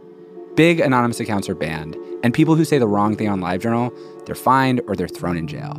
Big 0.56 0.80
anonymous 0.80 1.20
accounts 1.20 1.50
are 1.50 1.56
banned, 1.56 1.96
and 2.24 2.34
people 2.34 2.56
who 2.56 2.66
say 2.66 2.78
the 2.78 2.88
wrong 2.88 3.16
thing 3.16 3.30
on 3.30 3.42
LiveJournal, 3.42 4.26
they're 4.26 4.36
fined 4.36 4.82
or 4.88 4.96
they're 4.96 5.08
thrown 5.08 5.38
in 5.38 5.48
jail. 5.48 5.74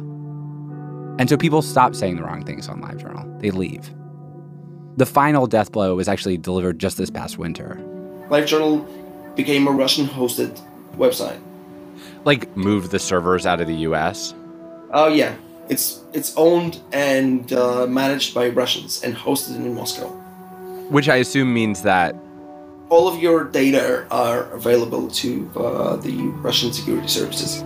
And 1.18 1.29
so 1.29 1.37
people 1.37 1.62
stop 1.62 1.94
saying 1.94 2.16
the 2.16 2.22
wrong 2.22 2.44
things 2.44 2.68
on 2.68 2.81
LiveJournal. 2.81 3.40
They 3.40 3.51
leave. 3.51 3.90
The 4.96 5.07
final 5.07 5.46
death 5.46 5.72
blow 5.72 5.94
was 5.94 6.09
actually 6.09 6.38
delivered 6.38 6.79
just 6.79 6.96
this 6.96 7.11
past 7.11 7.38
winter. 7.38 7.77
LiveJournal 8.29 9.37
became 9.37 9.66
a 9.66 9.70
Russian-hosted 9.70 10.61
website. 10.96 11.40
Like 12.24 12.57
moved 12.57 12.90
the 12.90 12.98
servers 12.98 13.46
out 13.46 13.61
of 13.61 13.66
the 13.66 13.77
US? 13.77 14.35
Oh 14.92 15.09
yeah, 15.09 15.35
it's 15.68 16.00
it's 16.12 16.35
owned 16.37 16.81
and 16.92 17.52
uh, 17.52 17.87
managed 17.87 18.35
by 18.35 18.48
Russians 18.48 19.02
and 19.02 19.14
hosted 19.14 19.57
in 19.57 19.74
Moscow. 19.74 20.09
Which 20.88 21.09
I 21.09 21.16
assume 21.16 21.52
means 21.52 21.83
that 21.83 22.14
all 22.88 23.07
of 23.09 23.20
your 23.20 23.44
data 23.44 24.07
are 24.11 24.50
available 24.52 25.09
to 25.11 25.50
uh, 25.57 25.96
the 25.96 26.16
Russian 26.40 26.72
security 26.72 27.09
services. 27.09 27.62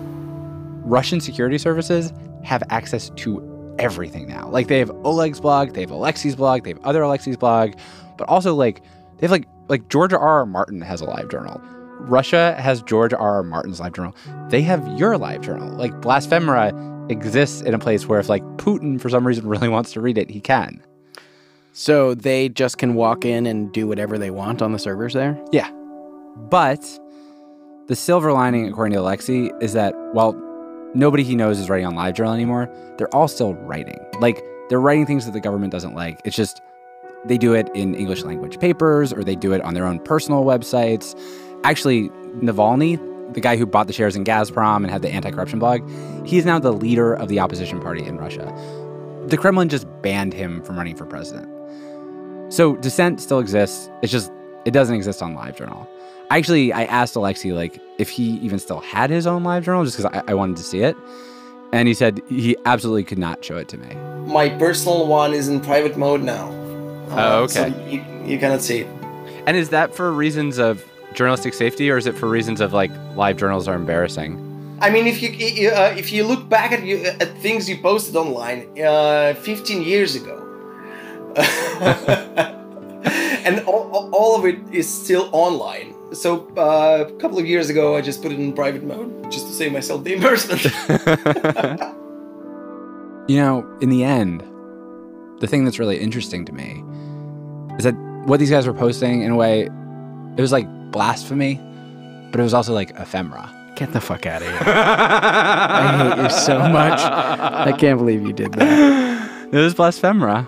Russian 0.84 1.20
security 1.20 1.58
services 1.58 2.12
have 2.42 2.62
access 2.70 3.10
to 3.10 3.40
everything 3.78 4.26
now. 4.26 4.48
Like 4.48 4.66
they 4.66 4.80
have 4.80 4.90
Oleg's 5.04 5.40
blog, 5.40 5.74
they 5.74 5.80
have 5.82 5.90
Alexei's 5.90 6.34
blog, 6.34 6.64
they 6.64 6.70
have 6.70 6.84
other 6.84 7.02
Alexei's 7.02 7.36
blog, 7.36 7.74
but 8.16 8.28
also 8.28 8.54
like 8.54 8.82
they 9.18 9.26
have 9.26 9.30
like 9.30 9.46
like 9.68 9.88
George 9.88 10.12
R. 10.12 10.18
R. 10.18 10.46
Martin 10.46 10.80
has 10.80 11.00
a 11.00 11.04
live 11.04 11.30
journal. 11.30 11.60
Russia 12.00 12.56
has 12.58 12.82
George 12.82 13.12
R. 13.12 13.36
R. 13.36 13.42
Martin's 13.44 13.78
live 13.78 13.92
journal. 13.92 14.14
They 14.48 14.62
have 14.62 14.86
your 14.98 15.16
live 15.16 15.40
journal. 15.40 15.68
Like 15.70 16.00
Blasphemera 16.00 16.72
exists 17.08 17.60
in 17.62 17.74
a 17.74 17.78
place 17.78 18.06
where 18.06 18.20
if 18.20 18.28
like 18.28 18.42
Putin 18.56 19.00
for 19.00 19.08
some 19.08 19.26
reason 19.26 19.46
really 19.48 19.68
wants 19.68 19.92
to 19.92 20.00
read 20.00 20.18
it, 20.18 20.30
he 20.30 20.40
can. 20.40 20.82
So 21.72 22.14
they 22.14 22.48
just 22.48 22.78
can 22.78 22.94
walk 22.94 23.24
in 23.24 23.46
and 23.46 23.72
do 23.72 23.86
whatever 23.86 24.18
they 24.18 24.30
want 24.30 24.60
on 24.60 24.72
the 24.72 24.78
servers 24.78 25.14
there? 25.14 25.42
Yeah. 25.52 25.70
But 26.36 26.80
the 27.88 27.96
silver 27.96 28.32
lining, 28.32 28.68
according 28.68 28.92
to 28.92 29.00
Alexei, 29.00 29.50
is 29.60 29.72
that 29.72 29.94
while 30.12 30.34
nobody 30.94 31.22
he 31.22 31.34
knows 31.34 31.58
is 31.58 31.70
writing 31.70 31.86
on 31.86 31.94
LiveJournal 31.94 32.34
anymore, 32.34 32.68
they're 32.98 33.14
all 33.14 33.28
still 33.28 33.54
writing. 33.54 33.98
Like 34.20 34.42
they're 34.68 34.80
writing 34.80 35.06
things 35.06 35.24
that 35.24 35.32
the 35.32 35.40
government 35.40 35.72
doesn't 35.72 35.94
like. 35.94 36.20
It's 36.24 36.36
just 36.36 36.60
they 37.24 37.38
do 37.38 37.54
it 37.54 37.68
in 37.74 37.94
English 37.94 38.22
language 38.22 38.58
papers 38.58 39.12
or 39.12 39.24
they 39.24 39.36
do 39.36 39.52
it 39.52 39.60
on 39.62 39.74
their 39.74 39.86
own 39.86 39.98
personal 40.00 40.44
websites. 40.44 41.18
Actually, 41.64 42.08
Navalny, 42.40 42.98
the 43.34 43.40
guy 43.40 43.56
who 43.56 43.66
bought 43.66 43.86
the 43.86 43.92
shares 43.92 44.16
in 44.16 44.24
Gazprom 44.24 44.78
and 44.78 44.90
had 44.90 45.02
the 45.02 45.10
anti-corruption 45.10 45.58
blog, 45.58 45.88
he's 46.26 46.44
now 46.44 46.58
the 46.58 46.72
leader 46.72 47.14
of 47.14 47.28
the 47.28 47.40
opposition 47.40 47.80
party 47.80 48.04
in 48.04 48.18
Russia. 48.18 48.52
The 49.26 49.36
Kremlin 49.36 49.68
just 49.68 49.86
banned 50.02 50.34
him 50.34 50.62
from 50.62 50.76
running 50.76 50.96
for 50.96 51.06
president. 51.06 51.48
So 52.52 52.76
dissent 52.76 53.20
still 53.20 53.38
exists. 53.38 53.88
It's 54.02 54.12
just 54.12 54.30
it 54.64 54.72
doesn't 54.72 54.94
exist 54.94 55.22
on 55.22 55.34
LiveJournal. 55.34 55.88
I 56.30 56.38
actually, 56.38 56.72
I 56.72 56.84
asked 56.84 57.16
Alexei 57.16 57.52
like 57.52 57.80
if 57.98 58.08
he 58.08 58.36
even 58.38 58.58
still 58.58 58.80
had 58.80 59.10
his 59.10 59.26
own 59.26 59.42
LiveJournal 59.42 59.84
just 59.84 59.96
because 59.96 60.12
I, 60.12 60.32
I 60.32 60.34
wanted 60.34 60.56
to 60.56 60.62
see 60.62 60.80
it, 60.80 60.96
and 61.72 61.88
he 61.88 61.94
said 61.94 62.20
he 62.28 62.56
absolutely 62.64 63.04
could 63.04 63.18
not 63.18 63.44
show 63.44 63.56
it 63.56 63.68
to 63.68 63.78
me. 63.78 63.94
My 64.26 64.48
personal 64.48 65.06
one 65.06 65.34
is 65.34 65.48
in 65.48 65.60
private 65.60 65.96
mode 65.96 66.22
now. 66.22 66.48
Oh, 67.10 67.16
uh, 67.16 67.40
okay. 67.44 67.70
So 67.70 67.86
you, 67.88 68.04
you 68.24 68.38
cannot 68.38 68.62
see 68.62 68.80
it. 68.80 68.86
And 69.46 69.56
is 69.56 69.70
that 69.70 69.94
for 69.94 70.12
reasons 70.12 70.58
of 70.58 70.84
journalistic 71.14 71.54
safety, 71.54 71.90
or 71.90 71.96
is 71.96 72.06
it 72.06 72.16
for 72.16 72.28
reasons 72.28 72.60
of 72.60 72.72
like 72.72 72.90
live 73.16 73.36
journals 73.36 73.68
are 73.68 73.74
embarrassing? 73.74 74.38
I 74.80 74.90
mean, 74.90 75.06
if 75.06 75.22
you 75.22 75.70
uh, 75.70 75.94
if 75.96 76.12
you 76.12 76.24
look 76.24 76.48
back 76.48 76.72
at 76.72 76.84
you 76.84 77.04
at 77.04 77.36
things 77.38 77.68
you 77.68 77.78
posted 77.78 78.16
online 78.16 78.68
uh, 78.80 79.34
15 79.34 79.82
years 79.82 80.16
ago, 80.16 80.38
and 83.44 83.60
all, 83.60 84.10
all 84.12 84.36
of 84.36 84.44
it 84.44 84.58
is 84.72 84.92
still 84.92 85.28
online. 85.32 85.94
So 86.12 86.48
uh, 86.56 87.06
a 87.08 87.12
couple 87.18 87.38
of 87.38 87.46
years 87.46 87.70
ago, 87.70 87.96
I 87.96 88.00
just 88.00 88.22
put 88.22 88.32
it 88.32 88.40
in 88.40 88.52
private 88.52 88.82
mode 88.82 89.30
just 89.30 89.46
to 89.46 89.52
save 89.52 89.72
myself 89.72 90.04
the 90.04 90.14
embarrassment. 90.14 90.64
you 93.28 93.36
know, 93.36 93.64
in 93.80 93.88
the 93.88 94.04
end, 94.04 94.42
the 95.40 95.46
thing 95.46 95.64
that's 95.64 95.78
really 95.78 95.98
interesting 95.98 96.44
to 96.44 96.52
me 96.52 96.84
is 97.78 97.84
that 97.84 97.94
what 98.26 98.40
these 98.40 98.50
guys 98.50 98.66
were 98.66 98.74
posting, 98.74 99.22
in 99.22 99.30
a 99.30 99.36
way, 99.36 99.68
it 100.36 100.40
was 100.40 100.52
like 100.52 100.66
blasphemy, 100.92 101.60
but 102.30 102.38
it 102.38 102.42
was 102.42 102.54
also 102.54 102.72
like 102.72 102.90
ephemera. 102.98 103.50
Get 103.74 103.92
the 103.92 104.00
fuck 104.00 104.26
out 104.26 104.42
of 104.42 104.48
here. 104.48 104.58
I 104.66 106.14
hate 106.14 106.22
you 106.22 106.30
so 106.30 106.58
much. 106.58 107.00
I 107.00 107.72
can't 107.72 107.98
believe 107.98 108.22
you 108.22 108.32
did 108.32 108.52
that. 108.52 109.48
It 109.52 109.56
was 109.56 109.74
blasphemera. 109.74 110.46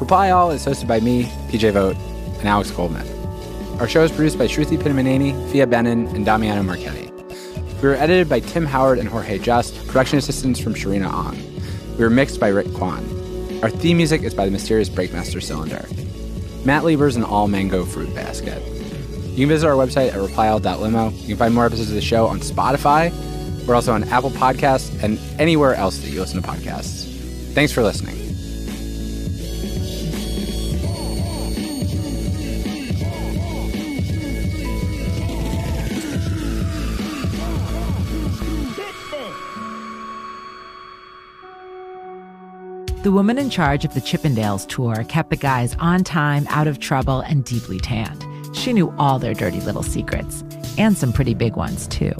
Reply 0.00 0.30
All 0.30 0.50
is 0.50 0.66
hosted 0.66 0.88
by 0.88 0.98
me, 0.98 1.24
PJ 1.48 1.72
Vogt, 1.72 1.96
and 2.40 2.48
Alex 2.48 2.72
Goldman. 2.72 3.06
Our 3.78 3.88
show 3.88 4.02
is 4.02 4.10
produced 4.10 4.38
by 4.38 4.46
Sruthi 4.46 4.76
Pinnamaneni, 4.76 5.50
Phia 5.52 5.66
Bennin, 5.66 6.12
and 6.14 6.26
Damiano 6.26 6.62
Marchetti. 6.64 7.10
We 7.80 7.88
were 7.88 7.94
edited 7.94 8.28
by 8.28 8.40
Tim 8.40 8.66
Howard 8.66 8.98
and 8.98 9.08
Jorge 9.08 9.38
Just, 9.38 9.86
production 9.86 10.18
assistance 10.18 10.58
from 10.58 10.74
Sharina 10.74 11.10
Ong. 11.12 11.38
We 11.96 12.04
were 12.04 12.10
mixed 12.10 12.40
by 12.40 12.48
Rick 12.48 12.74
Kwan. 12.74 13.19
Our 13.62 13.68
theme 13.68 13.98
music 13.98 14.22
is 14.22 14.32
by 14.32 14.46
the 14.46 14.50
mysterious 14.50 14.88
Breakmaster 14.88 15.42
Cylinder. 15.42 15.86
Matt 16.64 16.84
Lieber's 16.84 17.16
an 17.16 17.24
all 17.24 17.46
mango 17.46 17.84
fruit 17.84 18.14
basket. 18.14 18.62
You 19.30 19.46
can 19.46 19.48
visit 19.48 19.66
our 19.66 19.74
website 19.74 20.08
at 20.08 20.14
replyall.limo. 20.14 21.10
You 21.10 21.26
can 21.28 21.36
find 21.36 21.54
more 21.54 21.66
episodes 21.66 21.90
of 21.90 21.94
the 21.94 22.00
show 22.00 22.26
on 22.26 22.40
Spotify. 22.40 23.12
We're 23.66 23.74
also 23.74 23.92
on 23.92 24.04
Apple 24.04 24.30
Podcasts 24.30 25.02
and 25.02 25.18
anywhere 25.38 25.74
else 25.74 25.98
that 25.98 26.10
you 26.10 26.20
listen 26.20 26.40
to 26.40 26.48
podcasts. 26.48 27.06
Thanks 27.52 27.72
for 27.72 27.82
listening. 27.82 28.19
The 43.02 43.10
woman 43.10 43.38
in 43.38 43.48
charge 43.48 43.86
of 43.86 43.94
the 43.94 44.00
Chippendales 44.02 44.68
tour 44.68 45.04
kept 45.04 45.30
the 45.30 45.36
guys 45.36 45.74
on 45.78 46.04
time, 46.04 46.46
out 46.50 46.66
of 46.66 46.80
trouble, 46.80 47.20
and 47.20 47.42
deeply 47.42 47.80
tanned. 47.80 48.26
She 48.54 48.74
knew 48.74 48.94
all 48.98 49.18
their 49.18 49.32
dirty 49.32 49.62
little 49.62 49.82
secrets, 49.82 50.44
and 50.76 50.98
some 50.98 51.10
pretty 51.10 51.32
big 51.32 51.56
ones, 51.56 51.86
too. 51.86 52.12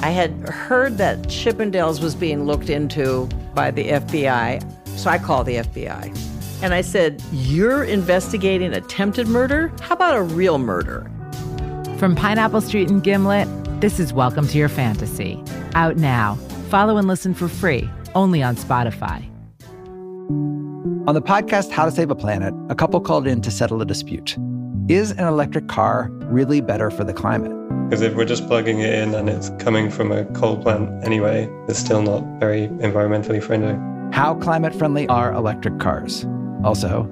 I 0.00 0.08
had 0.08 0.30
heard 0.48 0.96
that 0.96 1.24
Chippendales 1.24 2.00
was 2.00 2.14
being 2.14 2.46
looked 2.46 2.70
into 2.70 3.28
by 3.54 3.70
the 3.70 3.84
FBI, 3.90 4.66
so 4.96 5.10
I 5.10 5.18
called 5.18 5.46
the 5.46 5.56
FBI. 5.56 6.62
And 6.62 6.72
I 6.72 6.80
said, 6.80 7.22
You're 7.30 7.84
investigating 7.84 8.72
attempted 8.72 9.28
murder? 9.28 9.70
How 9.82 9.94
about 9.94 10.16
a 10.16 10.22
real 10.22 10.56
murder? 10.56 11.10
From 11.98 12.16
Pineapple 12.16 12.62
Street 12.62 12.90
in 12.90 13.00
Gimlet, 13.00 13.46
this 13.82 14.00
is 14.00 14.14
Welcome 14.14 14.48
to 14.48 14.56
Your 14.56 14.70
Fantasy. 14.70 15.44
Out 15.74 15.98
now. 15.98 16.36
Follow 16.70 16.96
and 16.96 17.08
listen 17.08 17.34
for 17.34 17.46
free, 17.46 17.90
only 18.14 18.42
on 18.42 18.56
Spotify. 18.56 19.33
On 20.30 21.14
the 21.14 21.20
podcast 21.20 21.70
How 21.70 21.84
to 21.84 21.90
Save 21.90 22.10
a 22.10 22.14
Planet, 22.14 22.54
a 22.70 22.74
couple 22.74 22.98
called 22.98 23.26
in 23.26 23.42
to 23.42 23.50
settle 23.50 23.82
a 23.82 23.84
dispute. 23.84 24.38
Is 24.88 25.10
an 25.10 25.26
electric 25.26 25.68
car 25.68 26.08
really 26.22 26.62
better 26.62 26.90
for 26.90 27.04
the 27.04 27.12
climate? 27.12 27.52
Because 27.90 28.00
if 28.00 28.14
we're 28.14 28.24
just 28.24 28.46
plugging 28.46 28.80
it 28.80 28.94
in 28.94 29.14
and 29.14 29.28
it's 29.28 29.50
coming 29.58 29.90
from 29.90 30.12
a 30.12 30.24
coal 30.26 30.56
plant 30.56 31.04
anyway, 31.04 31.46
it's 31.68 31.78
still 31.78 32.00
not 32.00 32.22
very 32.40 32.68
environmentally 32.68 33.42
friendly. 33.42 33.74
How 34.16 34.34
climate 34.36 34.74
friendly 34.74 35.06
are 35.08 35.30
electric 35.34 35.78
cars? 35.78 36.24
Also, 36.64 37.02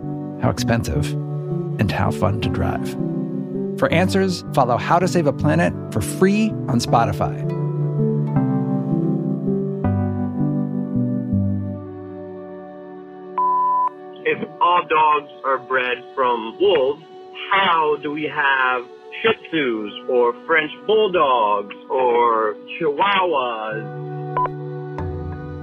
how 0.41 0.49
expensive 0.49 1.13
and 1.79 1.91
how 1.91 2.11
fun 2.11 2.41
to 2.41 2.49
drive? 2.49 2.91
For 3.79 3.93
answers, 3.93 4.43
follow 4.55 4.79
How 4.79 4.99
to 4.99 5.07
Save 5.09 5.27
a 5.27 5.35
Planet 5.35 5.75
for 5.93 6.01
free 6.01 6.49
on 6.69 6.81
Spotify. 6.81 7.52
Dogs 14.93 15.33
are 15.45 15.59
bred 15.59 16.05
from 16.15 16.59
wolves, 16.61 17.03
how 17.51 17.97
do 18.03 18.11
we 18.11 18.25
have 18.25 18.83
Shih 19.23 19.49
Tzus 19.51 20.09
or 20.11 20.35
French 20.47 20.71
Bulldogs 20.87 21.75
or 21.89 22.55
Chihuahuas? 22.77 23.81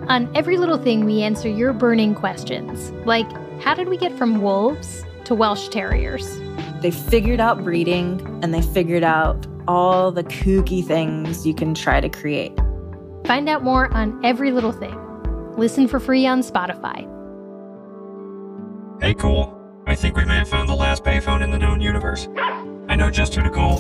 On 0.10 0.36
every 0.36 0.58
little 0.58 0.80
thing, 0.80 1.06
we 1.06 1.22
answer 1.22 1.48
your 1.48 1.74
burning 1.74 2.16
questions, 2.16 2.90
like 3.06 3.30
how 3.62 3.76
did 3.76 3.88
we 3.88 3.98
get 3.98 4.18
from 4.18 4.42
wolves 4.42 5.06
to 5.26 5.36
Welsh 5.36 5.68
Terriers? 5.68 6.40
They 6.82 6.90
figured 6.90 7.40
out 7.40 7.64
breeding 7.64 8.20
and 8.42 8.52
they 8.52 8.64
figured 8.64 9.04
out 9.04 9.46
all 9.68 10.12
the 10.12 10.24
kooky 10.24 10.84
things 10.84 11.46
you 11.46 11.54
can 11.54 11.76
try 11.76 12.02
to 12.02 12.10
create. 12.10 12.58
Find 13.28 13.48
out 13.48 13.64
more 13.64 13.94
on 13.94 14.20
every 14.26 14.52
little 14.52 14.72
thing. 14.72 14.98
Listen 15.56 15.88
for 15.88 16.00
free 16.00 16.26
on 16.26 16.42
Spotify. 16.42 17.19
Hey, 19.02 19.14
cool. 19.14 19.58
I 19.88 19.96
think 19.96 20.18
we 20.18 20.26
may 20.26 20.36
have 20.36 20.50
found 20.50 20.68
the 20.68 20.76
last 20.76 21.06
payphone 21.06 21.42
in 21.42 21.52
the 21.52 21.58
known 21.58 21.80
universe. 21.80 22.28
I 22.90 22.98
know 22.98 23.10
just 23.10 23.34
who 23.34 23.42
to 23.42 23.50
call. 23.50 23.78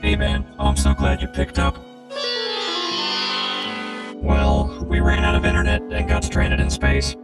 Hey 0.00 0.16
man, 0.16 0.46
I'm 0.58 0.76
so 0.78 0.94
glad 0.94 1.20
you 1.20 1.28
picked 1.28 1.58
up. 1.58 1.76
Well, 4.14 4.86
we 4.88 5.00
ran 5.00 5.24
out 5.24 5.34
of 5.34 5.44
internet 5.44 5.82
and 5.82 6.08
got 6.08 6.24
stranded 6.24 6.58
in 6.58 6.70
space. 6.70 7.16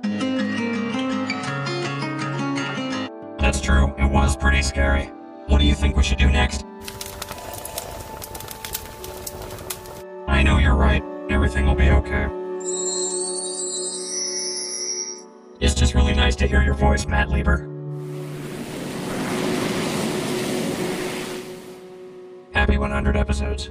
That's 3.51 3.61
true, 3.61 3.93
it 3.99 4.09
was 4.09 4.37
pretty 4.37 4.63
scary. 4.63 5.07
What 5.49 5.59
do 5.59 5.65
you 5.65 5.75
think 5.75 5.97
we 5.97 6.05
should 6.05 6.19
do 6.19 6.31
next? 6.31 6.65
I 10.29 10.45
know 10.45 10.59
you're 10.59 10.77
right. 10.77 11.03
Everything 11.29 11.67
will 11.67 11.75
be 11.75 11.91
okay. 11.91 12.29
It's 15.59 15.75
just 15.75 15.97
really 15.97 16.15
nice 16.15 16.37
to 16.37 16.47
hear 16.47 16.63
your 16.63 16.75
voice, 16.75 17.07
Matt 17.07 17.29
Lieber. 17.29 17.69
Happy 22.53 22.79
100 22.79 23.17
episodes. 23.17 23.69